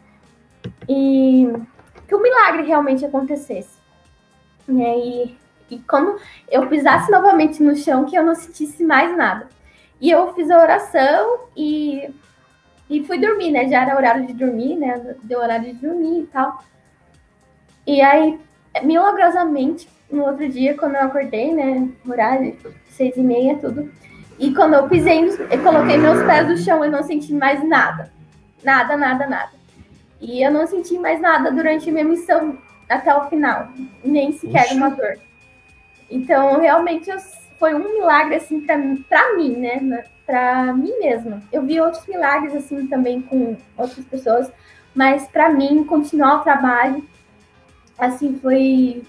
[0.89, 1.53] e
[2.07, 3.79] que o milagre realmente acontecesse.
[4.67, 4.99] Né?
[4.99, 5.39] E,
[5.71, 6.19] e quando
[6.51, 9.49] eu pisasse novamente no chão, que eu não sentisse mais nada.
[10.01, 12.11] E eu fiz a oração e,
[12.89, 13.69] e fui dormir, né?
[13.69, 15.17] Já era horário de dormir, né?
[15.23, 16.63] Deu horário de dormir e tal.
[17.87, 18.39] E aí,
[18.83, 21.89] milagrosamente, no outro dia, quando eu acordei, né?
[22.07, 22.57] Horário,
[22.89, 23.91] seis e meia, tudo.
[24.39, 28.11] E quando eu pisei, eu coloquei meus pés no chão, eu não senti mais nada.
[28.63, 29.53] Nada, nada, nada.
[30.21, 32.59] E eu não senti mais nada durante a minha missão
[32.89, 33.69] até o final,
[34.05, 34.75] nem sequer Puxa.
[34.75, 35.19] uma dor.
[36.11, 37.17] Então, realmente, eu,
[37.59, 40.05] foi um milagre, assim, para mim, né?
[40.25, 41.43] Para mim mesma.
[41.53, 44.51] Eu vi outros milagres, assim, também com outras pessoas,
[44.95, 47.05] mas para mim, continuar o trabalho,
[47.99, 49.03] assim, foi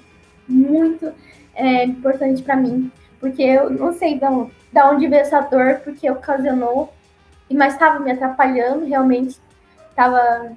[0.48, 1.12] muito
[1.54, 4.30] é, importante para mim, porque eu não sei da,
[4.74, 6.92] da onde veio essa dor, porque ocasionou,
[7.52, 9.38] mas estava me atrapalhando, realmente,
[9.90, 10.54] estava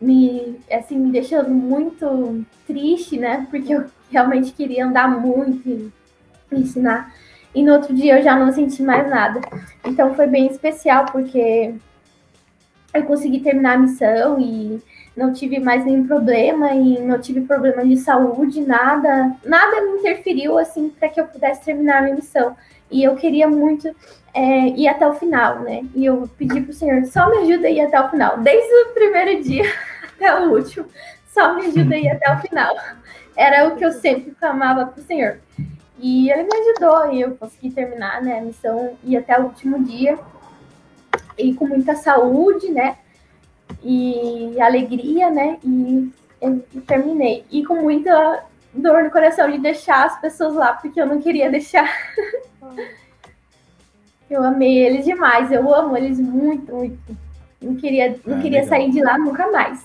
[0.00, 3.46] me, assim, me deixando muito triste, né?
[3.50, 5.92] Porque eu realmente queria andar muito
[6.58, 7.12] ensinar.
[7.54, 9.40] E no outro dia eu já não senti mais nada.
[9.84, 11.74] Então foi bem especial, porque
[12.94, 14.80] eu consegui terminar a missão e
[15.16, 20.58] não tive mais nenhum problema e não tive problema de saúde, nada, nada me interferiu
[20.58, 22.56] assim para que eu pudesse terminar a minha missão.
[22.90, 23.88] E eu queria muito
[24.34, 25.82] é, ir até o final, né?
[25.94, 28.94] E eu pedi pro Senhor, só me ajuda a ir até o final, desde o
[28.94, 29.64] primeiro dia
[30.14, 30.86] até o último,
[31.28, 32.74] só me ajuda a ir até o final.
[33.36, 35.38] Era o que eu sempre clamava pro Senhor.
[36.00, 39.82] E ele me ajudou e eu consegui terminar né, a missão e até o último
[39.84, 40.18] dia.
[41.36, 42.96] E com muita saúde, né?
[43.82, 45.58] E alegria, né?
[45.62, 46.10] E,
[46.74, 47.44] e terminei.
[47.50, 51.50] E com muita dor no coração de deixar as pessoas lá, porque eu não queria
[51.50, 51.90] deixar.
[54.30, 57.16] eu amei eles demais, eu amo eles muito, muito.
[57.60, 59.84] Não queria, não ah, queria sair de lá nunca mais.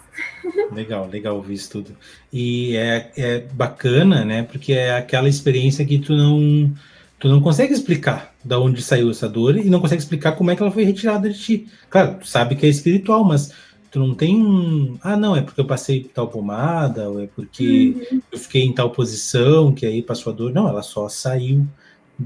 [0.72, 1.96] Legal, legal ouvir isso tudo.
[2.32, 4.44] E é, é bacana, né?
[4.44, 6.74] Porque é aquela experiência que tu não,
[7.20, 10.56] tu não consegue explicar da onde saiu essa dor e não consegue explicar como é
[10.56, 11.68] que ela foi retirada de ti.
[11.90, 13.52] Claro, tu sabe que é espiritual, mas
[13.92, 14.98] tu não tem um.
[15.02, 18.22] Ah, não, é porque eu passei tal pomada, ou é porque uhum.
[18.32, 20.54] eu fiquei em tal posição, que aí passou a dor.
[20.54, 21.66] Não, ela só saiu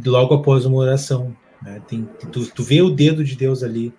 [0.05, 1.35] logo após uma oração.
[1.61, 1.81] Né?
[1.87, 3.93] Tem, tu, tu vê o dedo de Deus ali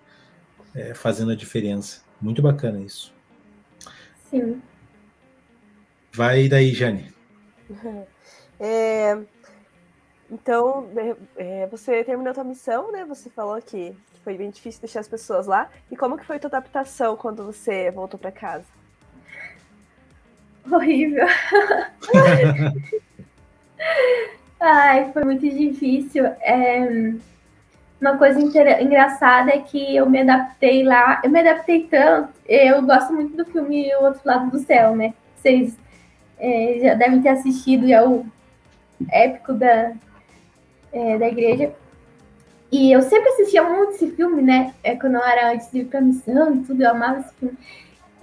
[0.75, 2.01] é, fazendo a diferença.
[2.21, 3.13] Muito bacana isso.
[4.31, 4.61] Sim.
[6.13, 7.13] Vai daí, Jane.
[8.63, 9.17] É,
[10.29, 10.87] então,
[11.35, 13.03] é, você terminou a sua missão, né?
[13.05, 13.91] Você falou que
[14.23, 15.67] foi bem difícil deixar as pessoas lá.
[15.89, 18.65] E como que foi a tua adaptação quando você voltou para casa?
[20.71, 21.25] Horrível.
[24.61, 26.23] Ai, foi muito difícil.
[26.25, 27.13] É,
[28.01, 28.39] uma coisa
[28.81, 33.45] engraçada é que eu me adaptei lá, eu me adaptei tanto, eu gosto muito do
[33.45, 35.13] filme O Outro Lado do Céu, né?
[35.35, 35.77] Vocês
[36.39, 38.25] é, já devem ter assistido, é o
[39.11, 39.91] épico da,
[40.91, 41.71] é, da igreja.
[42.71, 44.73] E eu sempre assistia muito esse filme, né?
[44.83, 47.57] É, quando eu era antes de ir pra missão e tudo, eu amava esse filme.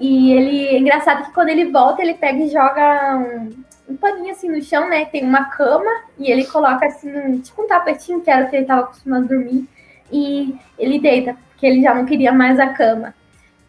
[0.00, 3.50] E ele, é engraçado que quando ele volta, ele pega e joga um,
[3.88, 5.06] um paninho assim no chão, né?
[5.06, 8.56] Tem uma cama e ele coloca assim, um, tipo um tapetinho, que era o que
[8.56, 9.66] ele estava acostumado a dormir,
[10.12, 13.14] e ele deita, porque ele já não queria mais a cama,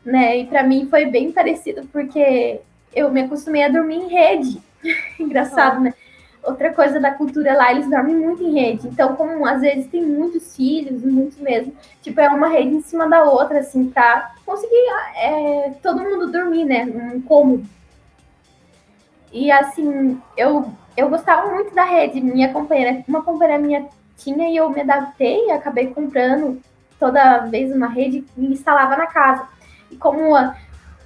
[0.04, 0.38] né?
[0.38, 2.60] E para mim foi bem parecido, porque
[2.94, 4.62] eu me acostumei a dormir em rede.
[5.20, 5.84] Engraçado, uhum.
[5.84, 5.94] né?
[6.42, 8.88] Outra coisa da cultura lá, eles dormem muito em rede.
[8.88, 13.10] Então, como às vezes tem muitos filhos, muitos mesmo, tipo, é uma rede em cima
[13.10, 14.74] da outra, assim, pra conseguir
[15.18, 16.86] é, todo mundo dormir, né?
[17.14, 17.68] Um cômodo.
[19.32, 22.22] E assim, eu, eu gostava muito da rede.
[22.22, 26.62] Minha companheira, uma companheira minha tinha e eu me adaptei e acabei comprando
[27.00, 29.48] toda vez uma rede e instalava na casa.
[29.90, 30.36] E como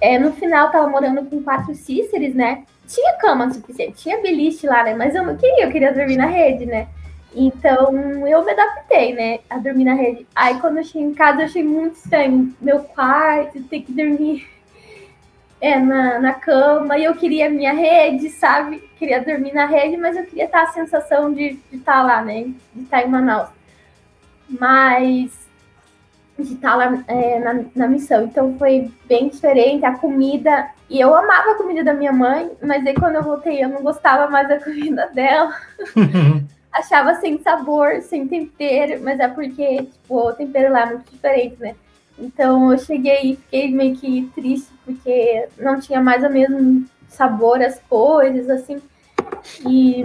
[0.00, 2.64] é, no final tava morando com quatro cíceres, né?
[2.86, 4.94] Tinha cama suficiente, tinha beliche lá, né?
[4.94, 6.88] Mas eu não queria, eu queria dormir na rede, né?
[7.34, 7.92] Então
[8.26, 9.38] eu me adaptei, né?
[9.48, 10.26] A dormir na rede.
[10.34, 12.54] Aí quando eu cheguei em casa, eu achei muito estranho.
[12.60, 14.46] Meu quarto, ter que dormir
[15.64, 18.86] é, na, na cama, e eu queria minha rede, sabe?
[18.98, 22.52] Queria dormir na rede, mas eu queria estar a sensação de estar lá, né?
[22.74, 23.48] De estar em Manaus.
[24.46, 25.48] Mas
[26.38, 28.24] de estar lá é, na, na missão.
[28.24, 30.68] Então foi bem diferente a comida.
[30.90, 33.82] E eu amava a comida da minha mãe, mas aí quando eu voltei eu não
[33.82, 35.56] gostava mais da comida dela.
[36.70, 41.56] Achava sem sabor, sem tempero, mas é porque tipo, o tempero lá é muito diferente,
[41.58, 41.74] né?
[42.18, 47.62] Então eu cheguei e fiquei meio que triste porque não tinha mais o mesmo sabor
[47.62, 48.80] as coisas, assim.
[49.66, 50.04] E,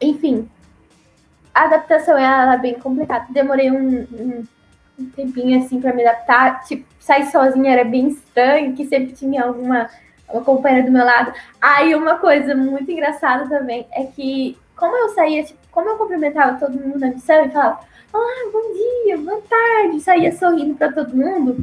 [0.00, 0.48] enfim,
[1.54, 3.26] a adaptação é bem complicada.
[3.30, 4.44] Demorei um, um,
[4.98, 6.64] um tempinho assim para me adaptar.
[6.64, 9.88] Tipo, sair sozinha era bem estranho, que sempre tinha alguma
[10.32, 11.32] uma companheira do meu lado.
[11.60, 16.58] Aí uma coisa muito engraçada também é que como eu saía, tipo, como eu cumprimentava
[16.58, 17.80] todo mundo na missão e falava
[18.12, 21.56] ah, bom dia, boa tarde, saía sorrindo para todo mundo.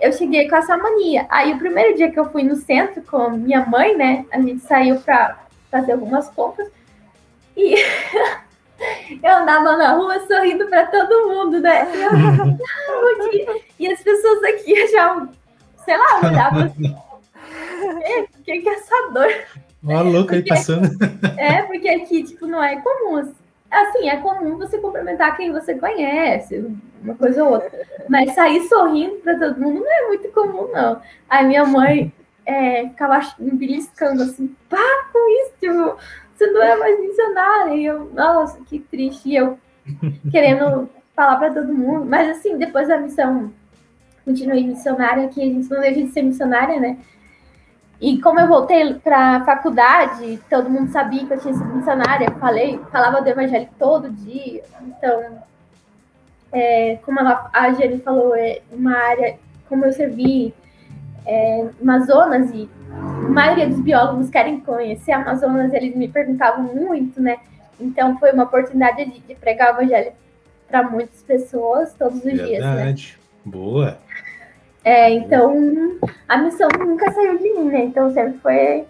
[0.00, 1.26] Eu cheguei com essa mania.
[1.28, 4.24] Aí, o primeiro dia que eu fui no centro com minha mãe, né?
[4.30, 5.38] A gente saiu para
[5.70, 6.68] fazer algumas compras.
[7.56, 7.74] E
[9.22, 11.88] eu andava na rua sorrindo para todo mundo, né?
[11.94, 13.60] Eu, ah.
[13.78, 15.28] E as pessoas aqui já,
[15.84, 16.96] sei lá, olhavam assim.
[18.44, 19.32] que, que é essa dor?
[19.84, 20.88] Ó, louco aí Porque- passando.
[21.36, 23.16] É, porque aqui, tipo, não é comum.
[23.16, 23.34] Assim,
[23.70, 26.64] é comum você cumprimentar quem você conhece,
[27.02, 27.70] uma coisa ou outra.
[28.08, 31.00] Mas sair sorrindo pra todo mundo não é muito comum, não.
[31.28, 32.12] Aí minha mãe
[32.46, 35.96] é, ficava me beliscando assim, para com isso, tipo,
[36.34, 37.74] você não é mais missionária.
[37.74, 39.28] E eu, nossa, que triste.
[39.28, 39.58] E eu
[40.30, 42.06] querendo falar pra todo mundo.
[42.06, 43.52] Mas assim, depois da missão,
[44.24, 46.98] continuei missionária, que a gente não deixa de ser missionária, né?
[48.00, 52.30] E como eu voltei para a faculdade, todo mundo sabia que eu tinha sido missionária,
[52.38, 54.62] falei, falava do evangelho todo dia.
[54.82, 55.42] Então,
[56.52, 59.36] é, como ela, a Jenny falou, é uma área,
[59.68, 60.54] como eu servi
[61.26, 67.38] é, Amazonas, e a maioria dos biólogos querem conhecer Amazonas, eles me perguntavam muito, né?
[67.80, 70.12] Então, foi uma oportunidade de, de pregar o evangelho
[70.68, 72.74] para muitas pessoas todos os dias, né?
[72.76, 73.18] Verdade.
[73.44, 73.98] Boa.
[74.84, 75.98] É, então,
[76.28, 77.84] a missão nunca saiu de mim, né?
[77.84, 78.86] Então, sempre foi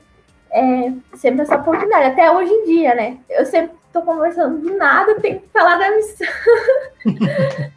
[0.51, 2.07] é, sempre essa oportunidade.
[2.07, 3.19] Até hoje em dia, né?
[3.29, 6.27] Eu sempre tô conversando do nada, tenho que falar da missão.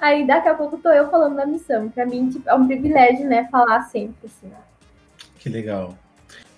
[0.00, 1.88] Aí, daqui a pouco, tô eu falando da missão.
[1.88, 3.48] Pra mim, tipo, é um privilégio, né?
[3.50, 4.50] Falar sempre, assim.
[5.38, 5.94] Que legal.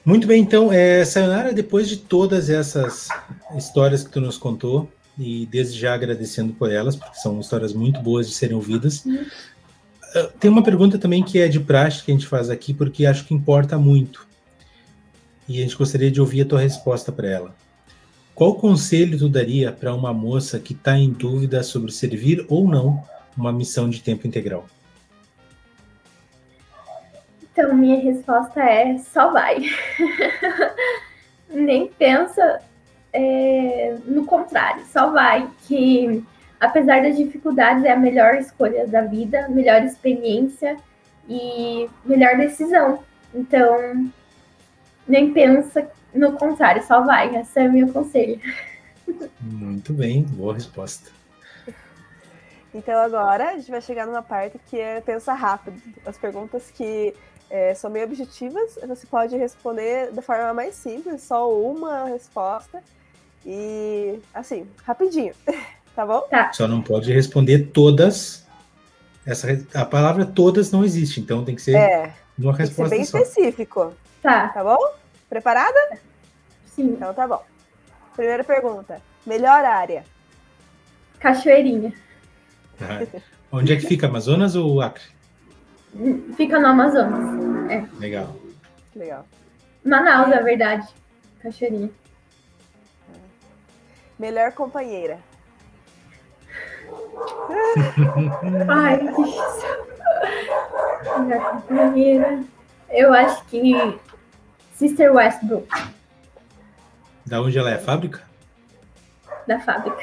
[0.05, 3.09] Muito bem, então, é, Sayonara, depois de todas essas
[3.57, 8.01] histórias que tu nos contou, e desde já agradecendo por elas, porque são histórias muito
[8.01, 9.25] boas de serem ouvidas, Uhum.
[10.15, 13.07] Uh, tem uma pergunta também que é de praxe que a gente faz aqui, porque
[13.07, 14.27] acho que importa muito.
[15.49, 17.55] E a gente gostaria de ouvir a tua resposta para ela.
[18.35, 23.05] Qual conselho tu daria para uma moça que está em dúvida sobre servir ou não
[23.37, 24.67] uma missão de tempo integral?
[27.53, 29.63] Então, minha resposta é só vai.
[31.49, 32.61] Nem pensa
[33.13, 35.49] é, no contrário, só vai.
[35.69, 36.25] Que
[36.65, 40.77] apesar das dificuldades, é a melhor escolha da vida, melhor experiência
[41.29, 43.03] e melhor decisão.
[43.35, 44.11] Então,
[45.07, 47.35] nem pensa no contrário, só vai.
[47.37, 48.41] Esse é o meu conselho.
[49.41, 51.11] Muito bem, boa resposta.
[52.73, 55.81] Então agora a gente vai chegar numa parte que é pensar rápido.
[56.05, 57.15] As perguntas que
[57.49, 62.83] é, são meio objetivas, você pode responder da forma mais simples, só uma resposta.
[63.47, 65.35] E assim, rapidinho.
[65.95, 66.27] Tá bom?
[66.53, 68.45] Só não pode responder todas.
[69.27, 72.83] Essa, a palavra todas não existe, então tem que ser É, uma tem que ser
[72.83, 73.19] resposta bem só.
[73.19, 73.95] específico.
[74.23, 74.79] Tá, Tá bom?
[75.29, 75.99] Preparada?
[76.67, 76.91] sim.
[76.91, 77.43] Então tá bom.
[78.15, 79.01] Primeira pergunta.
[79.27, 80.05] Melhor área?
[81.19, 81.93] Cachoeirinha.
[82.79, 83.01] Tá.
[83.51, 84.07] Onde é que fica?
[84.09, 85.03] Amazonas ou Acre?
[86.37, 87.93] Fica no Amazonas.
[87.99, 88.37] Legal.
[88.95, 89.25] Legal.
[89.85, 90.87] Manaus, é verdade.
[91.41, 91.91] Cachoeirinha.
[94.19, 95.19] Melhor companheira?
[98.69, 98.99] Ai,
[101.95, 102.47] que.
[102.91, 103.99] Eu acho que
[104.75, 105.69] Sister Westbrook,
[107.27, 107.79] Da onde ela é?
[107.79, 108.23] Fábrica?
[109.47, 109.99] da fábrica.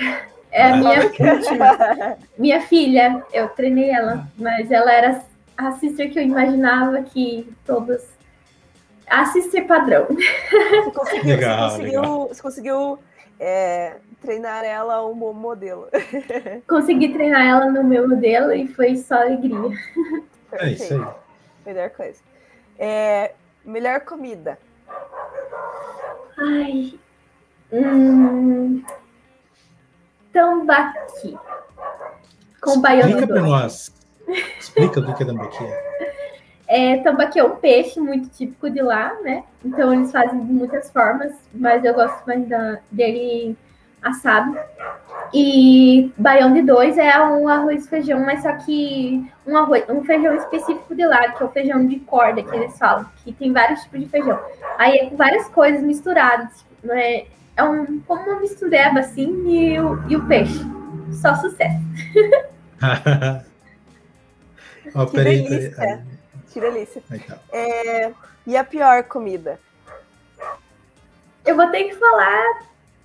[0.52, 1.00] É a minha,
[2.38, 3.24] minha filha.
[3.34, 5.24] Eu treinei ela, mas ela era
[5.58, 8.08] a sister que eu imaginava que todas.
[9.08, 10.08] A sister padrão.
[10.08, 13.00] Você conseguiu, Legal, você conseguiu, você conseguiu
[13.44, 15.88] é, treinar ela um bom modelo.
[16.70, 19.58] Consegui treinar ela no meu modelo e foi só alegria.
[20.52, 21.08] É isso aí.
[21.66, 22.22] Melhor coisa.
[22.78, 23.34] É,
[23.66, 24.60] melhor comida.
[26.38, 27.00] Ai.
[27.74, 28.84] Hum,
[30.32, 31.36] tambaqui.
[32.62, 33.92] Com baiano Explica para nós.
[34.60, 35.64] Explica o que é tambaqui.
[36.74, 39.44] É, tambaqui é um peixe muito típico de lá, né?
[39.64, 43.58] Então eles fazem de muitas formas, mas eu gosto mais da, dele
[44.02, 44.58] assado.
[45.34, 50.02] E baião de dois é um arroz e feijão, mas só que um arroz, um
[50.06, 53.52] feijão específico de lá, que é o feijão de corda que eles falam, que tem
[53.52, 54.40] vários tipos de feijão.
[54.78, 57.26] Aí é com várias coisas misturadas, não é?
[57.58, 60.66] É um, como uma mistureba assim e o, e o peixe.
[61.12, 61.82] Só sucesso.
[64.96, 65.76] Ó, Que peraí, delícia.
[65.76, 66.21] peraí.
[66.52, 67.02] Que delícia.
[67.10, 67.38] Aí tá.
[67.52, 68.12] É,
[68.46, 69.60] e a pior comida?
[71.46, 72.62] Eu vou ter que falar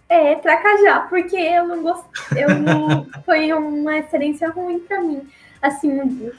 [0.08, 2.44] é, tracajá, porque eu não gostei.
[2.44, 5.28] Eu não, foi uma experiência ruim pra mim.
[5.62, 6.30] Assim,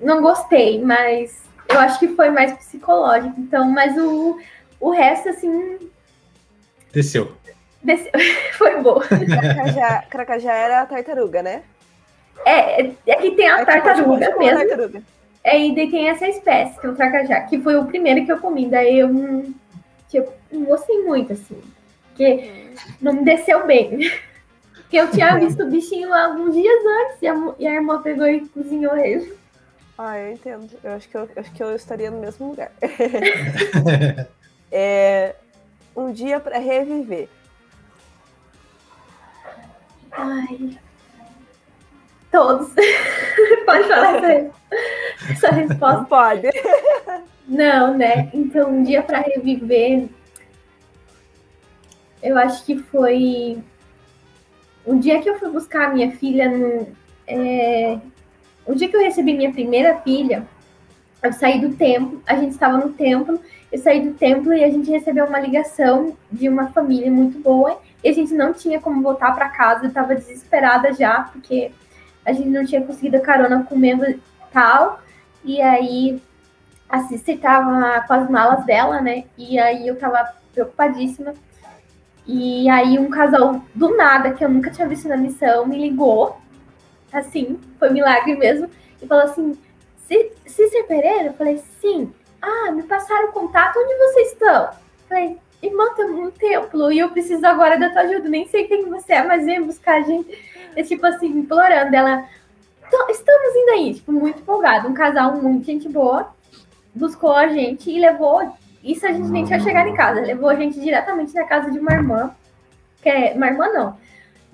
[0.00, 3.34] não gostei, mas eu acho que foi mais psicológico.
[3.38, 4.38] Então, mas o,
[4.80, 5.78] o resto, assim,
[6.92, 7.32] Desceu.
[7.82, 8.10] desceu.
[8.56, 9.04] foi boa.
[9.06, 11.62] Cracajá, cracajá era a tartaruga, né?
[12.44, 14.58] É, é que tem a É tipo- tartaruga tipo uma mesmo.
[14.68, 15.02] tartaruga.
[15.48, 18.30] É, e daí tem essa espécie, que é o tracajá, que foi o primeiro que
[18.30, 18.68] eu comi.
[18.68, 19.54] Daí eu não,
[20.08, 21.58] tipo, não gostei muito, assim.
[22.08, 22.70] Porque
[23.00, 23.98] não me desceu bem.
[24.74, 28.26] Porque eu tinha visto o bichinho alguns dias antes e a, e a irmã pegou
[28.26, 29.34] e cozinhou ele.
[29.96, 30.70] Ah, eu entendo.
[30.84, 32.70] Eu acho que eu, eu acho que eu estaria no mesmo lugar.
[34.70, 35.34] é,
[35.96, 37.28] um dia para reviver.
[40.12, 40.78] Ai.
[42.30, 42.68] Todos.
[43.64, 44.50] Pode falar essa,
[45.30, 45.98] essa resposta.
[45.98, 46.48] Não pode.
[47.46, 48.30] Não, né?
[48.34, 50.08] Então, um dia para reviver.
[52.22, 53.58] Eu acho que foi.
[54.84, 56.88] O dia que eu fui buscar a minha filha no.
[57.26, 57.98] É...
[58.66, 60.46] O dia que eu recebi minha primeira filha,
[61.22, 63.40] eu saí do templo, a gente estava no templo,
[63.72, 67.80] eu saí do templo e a gente recebeu uma ligação de uma família muito boa
[68.04, 71.72] e a gente não tinha como voltar para casa, eu estava desesperada já, porque
[72.28, 74.04] a gente não tinha conseguido carona comendo
[74.52, 75.00] tal,
[75.44, 76.22] e aí
[76.88, 81.34] a Cici estava com as malas dela, né, e aí eu estava preocupadíssima,
[82.26, 86.38] e aí um casal do nada, que eu nunca tinha visto na missão, me ligou,
[87.12, 88.68] assim, foi milagre mesmo,
[89.00, 89.58] e falou assim,
[90.46, 91.26] Cícero Pereira?
[91.26, 92.12] Eu falei, sim.
[92.40, 94.64] Ah, me passaram o contato, onde vocês estão?
[94.64, 94.70] Eu
[95.08, 98.28] falei, irmã, estamos no templo e eu preciso agora da tua ajuda.
[98.28, 100.30] Nem sei quem você é, mas vem buscar a gente.
[100.76, 101.94] É tipo assim, implorando.
[101.94, 102.28] Ela,
[103.08, 104.88] estamos indo aí, tipo, muito empolgada.
[104.88, 106.36] Um casal muito gente boa
[106.98, 108.52] buscou a gente e levou.
[108.82, 111.78] Isso a gente nem tinha chegado em casa, levou a gente diretamente na casa de
[111.78, 112.30] uma irmã.
[113.02, 113.96] Que é, uma irmã não.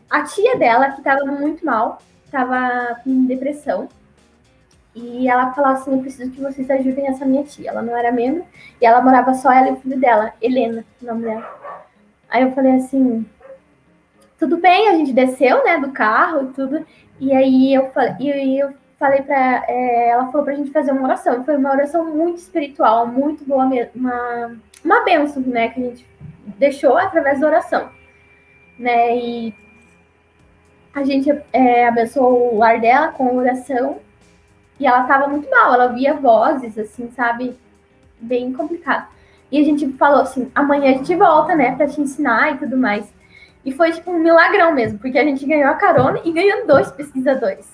[0.09, 3.89] A tia dela, que estava muito mal, estava com depressão.
[4.95, 7.71] E ela falou assim: Eu preciso que vocês ajudem essa minha tia.
[7.71, 8.45] Ela não era membro
[8.81, 11.81] e ela morava só ela e o filho dela, Helena, o nome dela.
[12.29, 13.27] Aí eu falei assim:
[14.39, 16.87] Tudo bem, a gente desceu, né, do carro e tudo.
[17.21, 19.65] E aí eu falei, e eu falei pra.
[19.69, 21.45] É, ela falou pra gente fazer uma oração.
[21.45, 23.93] Foi uma oração muito espiritual, muito boa mesmo.
[23.95, 26.07] Uma, uma benção, né, que a gente
[26.59, 27.89] deixou através da oração.
[28.79, 29.55] Né, e
[30.95, 33.99] a gente é, abençoou o lar dela com oração
[34.79, 37.57] e ela tava muito mal, ela via vozes, assim, sabe?
[38.21, 39.09] Bem complicado.
[39.51, 42.77] E a gente falou assim: amanhã a gente volta, né, pra te ensinar e tudo
[42.77, 43.13] mais.
[43.65, 46.91] E foi tipo um milagrão mesmo, porque a gente ganhou a carona e ganhou dois
[46.93, 47.67] pesquisadores.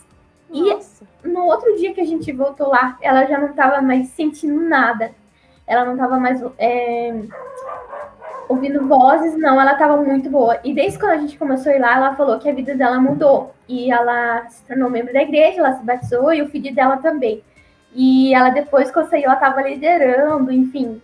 [0.48, 1.04] Nossa.
[1.24, 4.60] E no outro dia que a gente voltou lá, ela já não tava mais sentindo
[4.60, 5.12] nada.
[5.66, 7.14] Ela não tava mais é,
[8.48, 10.58] ouvindo vozes, não, ela estava muito boa.
[10.64, 13.00] E desde quando a gente começou a ir lá, ela falou que a vida dela
[13.00, 13.54] mudou.
[13.68, 17.44] E ela se tornou membro da igreja, ela se batizou e o filho dela também.
[17.94, 21.00] E ela, depois saí, ela estava liderando, enfim.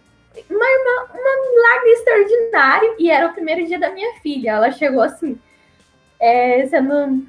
[0.50, 2.94] Uma, uma, uma milagre extraordinário.
[2.98, 4.52] E era o primeiro dia da minha filha.
[4.52, 5.38] Ela chegou assim,
[6.20, 7.26] é, sendo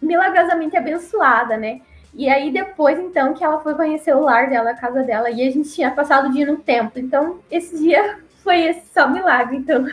[0.00, 1.80] milagrosamente abençoada, né?
[2.14, 5.46] E aí depois, então, que ela foi conhecer o lar dela, a casa dela, e
[5.46, 7.00] a gente tinha passado o dia no templo.
[7.00, 9.86] Então, esse dia foi esse só milagre, então.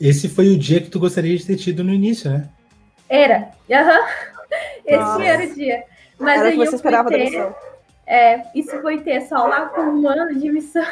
[0.00, 2.48] Esse foi o dia que tu gostaria de ter tido no início, né?
[3.08, 3.50] Era.
[3.68, 4.06] Uhum.
[4.84, 5.24] Esse Nossa.
[5.24, 5.84] era o dia.
[6.18, 7.54] Mas era aí que você esperava ter, da missão.
[8.10, 10.82] É, isso foi ter só lá com um ano de missão.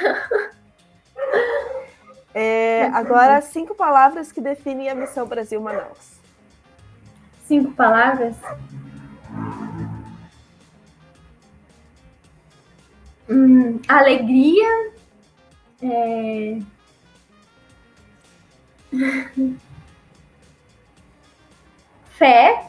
[2.34, 6.20] É, agora, cinco palavras que definem a missão Brasil Manaus.
[7.46, 8.36] Cinco palavras?
[13.30, 14.92] Hum, alegria,
[15.82, 16.58] é...
[22.10, 22.68] Fé.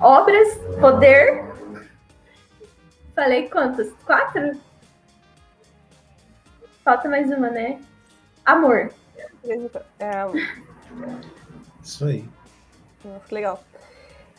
[0.00, 1.44] Obras, poder.
[3.14, 3.92] Falei quantas?
[4.04, 4.60] Quatro?
[6.84, 7.80] Falta mais uma, né?
[8.44, 8.92] Amor.
[9.98, 10.26] É...
[11.82, 12.28] Isso aí.
[13.04, 13.64] Nossa, que legal.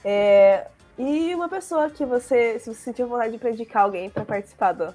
[0.04, 4.74] É, e uma pessoa que você, se você sentiu vontade de predicar alguém para participar
[4.74, 4.94] do.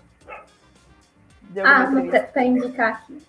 [1.65, 1.87] ah,
[2.33, 3.23] para indicar aqui.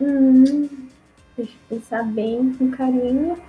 [0.00, 0.88] Hum,
[1.36, 3.40] deixa eu pensar bem, com carinho.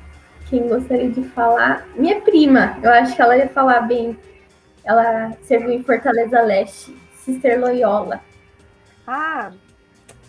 [0.49, 1.87] Quem gostaria de falar?
[1.95, 4.17] Minha prima, eu acho que ela ia falar bem.
[4.83, 8.21] Ela serviu em Fortaleza Leste, Sister Loyola.
[9.07, 9.51] Ah,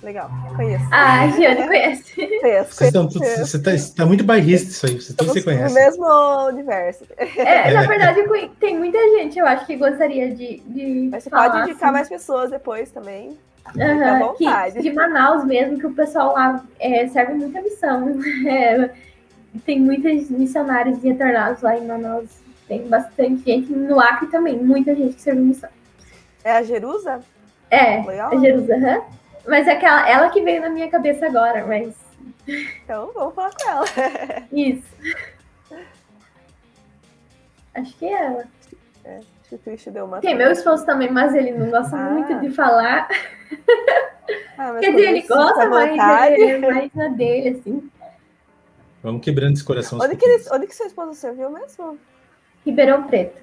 [0.03, 0.85] Legal, conheço.
[0.93, 2.14] Ah, a Giane conhece.
[2.41, 5.69] Conheço, Vocês você está tá muito bairrista isso aí, vocês todos se conhecem.
[5.69, 7.05] No mesmo universo.
[7.19, 8.21] É, na verdade,
[8.61, 10.62] tem muita gente, eu acho, que gostaria de.
[10.67, 11.93] de Mas você pode indicar assim.
[11.93, 13.37] mais pessoas depois também.
[13.75, 18.12] Uhum, que, de Manaus mesmo, que o pessoal lá é, serve muita missão.
[18.47, 18.91] É,
[19.59, 22.28] tem muitos missionários e retornados lá em Manaus.
[22.66, 23.72] Tem bastante gente.
[23.72, 25.70] No Acre também, muita gente que serve missão.
[26.42, 27.20] É a Jerusa?
[27.70, 28.32] É, Legal.
[28.32, 29.02] a Jerusa, uhum.
[29.46, 31.94] Mas é aquela, ela que veio na minha cabeça agora, mas.
[32.84, 33.84] Então vamos falar com ela.
[34.52, 34.96] Isso.
[37.74, 38.44] Acho que é ela.
[39.04, 40.20] É, acho que o deu uma.
[40.20, 42.11] Tem meu esposo também, mas ele não gosta ah.
[42.11, 43.09] muito de falar.
[44.59, 47.90] Ah, Quer dizer, ele gosta, mas ele é mais na dele, assim.
[49.07, 50.00] Vamos quebrando esse coração.
[50.02, 51.96] Onde que, eles, onde que sua esposa serviu mesmo?
[52.64, 53.40] Ribeirão Preto.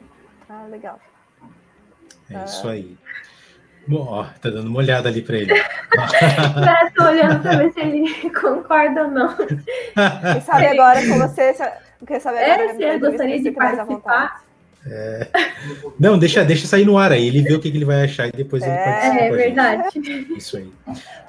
[0.49, 0.99] Ah, legal.
[2.29, 2.97] É isso aí.
[3.87, 5.53] Bom, ó, tá dando uma olhada ali para ele.
[5.55, 9.33] é, tô olhando para ver se ele concorda ou não.
[9.37, 11.55] Quem sabe agora com você,
[12.05, 14.43] quem sabe agora é, se eu gostaria de participar.
[14.85, 15.27] É...
[15.97, 18.27] Não, deixa, deixa sair no ar aí, ele vê o que, que ele vai achar
[18.27, 19.23] e depois é, ele participa.
[19.23, 19.99] É verdade.
[20.35, 20.69] Isso aí.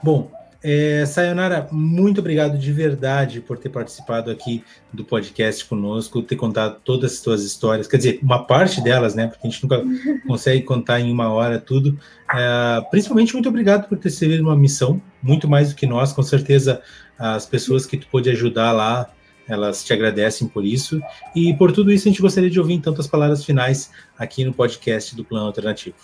[0.03, 0.29] Bom,
[0.67, 6.81] é, Sayonara, muito obrigado de verdade por ter participado aqui do podcast conosco, ter contado
[6.83, 9.27] todas as suas histórias, quer dizer, uma parte delas, né?
[9.27, 9.85] Porque a gente nunca
[10.27, 11.99] consegue contar em uma hora tudo.
[12.35, 16.23] É, principalmente, muito obrigado por ter servido uma missão, muito mais do que nós, com
[16.23, 16.81] certeza
[17.19, 19.13] as pessoas que tu pôde ajudar lá,
[19.47, 20.99] elas te agradecem por isso.
[21.37, 24.55] E por tudo isso, a gente gostaria de ouvir então as palavras finais aqui no
[24.55, 25.97] podcast do Plano Alternativo.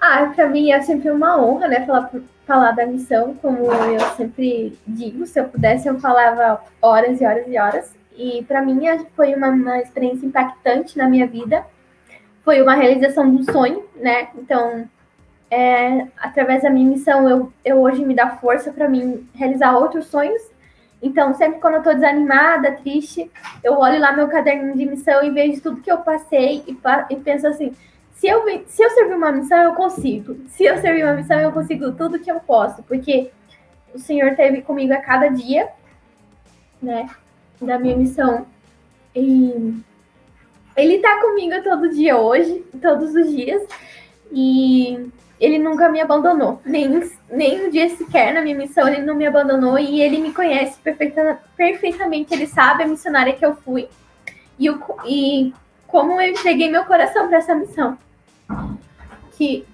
[0.00, 2.10] Ah, para mim é sempre uma honra, né, falar
[2.46, 7.46] falar da missão, como eu sempre digo, se eu pudesse eu falava horas e horas
[7.48, 7.94] e horas.
[8.16, 8.80] E para mim
[9.14, 11.66] foi uma, uma, experiência impactante na minha vida.
[12.42, 14.28] Foi uma realização um sonho, né?
[14.36, 14.88] Então,
[15.50, 20.06] é, através da minha missão, eu, eu hoje me dá força para mim realizar outros
[20.06, 20.40] sonhos.
[21.02, 23.30] Então, sempre quando eu estou desanimada, triste,
[23.62, 26.78] eu olho lá meu caderno de missão e vejo tudo que eu passei e,
[27.10, 27.74] e penso assim:
[28.16, 30.36] se eu, se eu servir uma missão, eu consigo.
[30.48, 33.30] Se eu servir uma missão, eu consigo tudo que eu posso, porque
[33.94, 35.68] o Senhor esteve comigo a cada dia,
[36.80, 37.08] né,
[37.60, 38.46] da minha missão.
[39.14, 39.82] E
[40.74, 43.62] ele está comigo todo dia hoje, todos os dias,
[44.32, 46.88] e ele nunca me abandonou, nem,
[47.30, 50.78] nem um dia sequer na minha missão ele não me abandonou e ele me conhece
[50.80, 53.86] perfeita, perfeitamente, ele sabe a missionária que eu fui
[54.58, 55.52] e, o, e
[55.86, 57.98] como eu entreguei meu coração para essa missão
[59.32, 59.66] que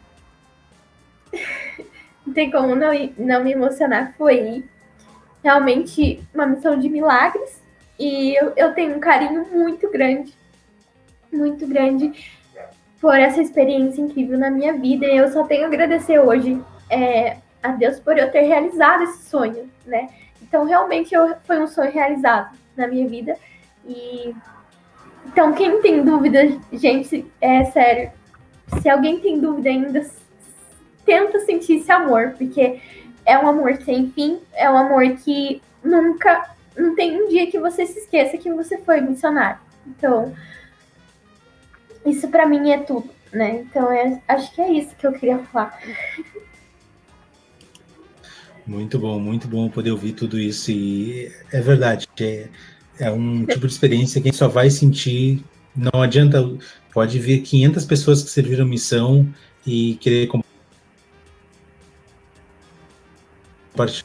[2.26, 4.14] não tem como não, não me emocionar.
[4.16, 4.64] Foi
[5.42, 7.62] realmente uma missão de milagres
[7.98, 10.34] e eu, eu tenho um carinho muito grande,
[11.32, 12.12] muito grande
[13.00, 15.06] por essa experiência incrível na minha vida.
[15.06, 19.24] E eu só tenho a agradecer hoje é, a Deus por eu ter realizado esse
[19.28, 20.08] sonho, né?
[20.40, 23.36] Então, realmente, eu, foi um sonho realizado na minha vida.
[23.86, 24.34] E
[25.26, 26.40] então, quem tem dúvida,
[26.72, 28.12] gente, é sério,
[28.80, 30.08] se alguém tem dúvida ainda,
[31.04, 32.80] tenta sentir esse amor, porque
[33.24, 37.58] é um amor sem fim, é um amor que nunca, não tem um dia que
[37.58, 39.60] você se esqueça que você foi missionário.
[39.86, 40.34] Então,
[42.04, 43.60] isso para mim é tudo, né?
[43.60, 45.78] Então, é, acho que é isso que eu queria falar.
[48.66, 52.48] Muito bom, muito bom poder ouvir tudo isso e é verdade, é,
[52.98, 55.44] é um tipo de experiência que a gente só vai sentir,
[55.74, 56.38] não adianta
[56.92, 59.26] Pode ver 500 pessoas que serviram missão
[59.66, 60.28] e querer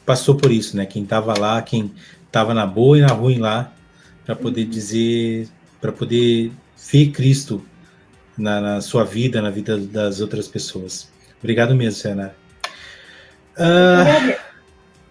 [0.04, 0.86] passou por isso, né?
[0.86, 1.92] Quem estava lá, quem
[2.26, 3.72] estava na boa e na ruim lá,
[4.24, 4.70] para poder uhum.
[4.70, 5.48] dizer,
[5.80, 6.52] para poder
[6.90, 7.64] ver Cristo
[8.36, 11.10] na, na, sua vida, na vida das outras pessoas.
[11.38, 12.36] Obrigado mesmo, Senara.
[13.56, 14.36] Ah,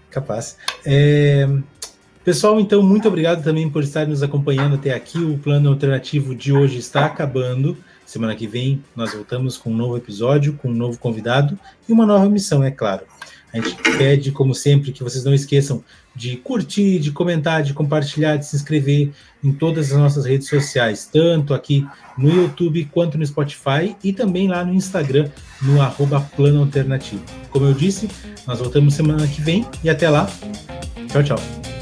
[0.10, 0.58] capaz.
[0.86, 1.48] É,
[2.28, 5.18] Pessoal, então, muito obrigado também por estar nos acompanhando até aqui.
[5.18, 7.78] O plano alternativo de hoje está acabando.
[8.06, 11.58] Semana que vem nós voltamos com um novo episódio, com um novo convidado
[11.88, 13.06] e uma nova missão, é claro.
[13.54, 15.82] A gente pede, como sempre, que vocês não esqueçam
[16.14, 19.10] de curtir, de comentar, de compartilhar, de se inscrever
[19.42, 21.88] em todas as nossas redes sociais, tanto aqui
[22.18, 25.30] no YouTube quanto no Spotify e também lá no Instagram,
[25.62, 27.24] no arroba Plano Alternativo.
[27.52, 28.10] Como eu disse,
[28.46, 30.30] nós voltamos semana que vem e até lá.
[31.10, 31.77] Tchau, tchau.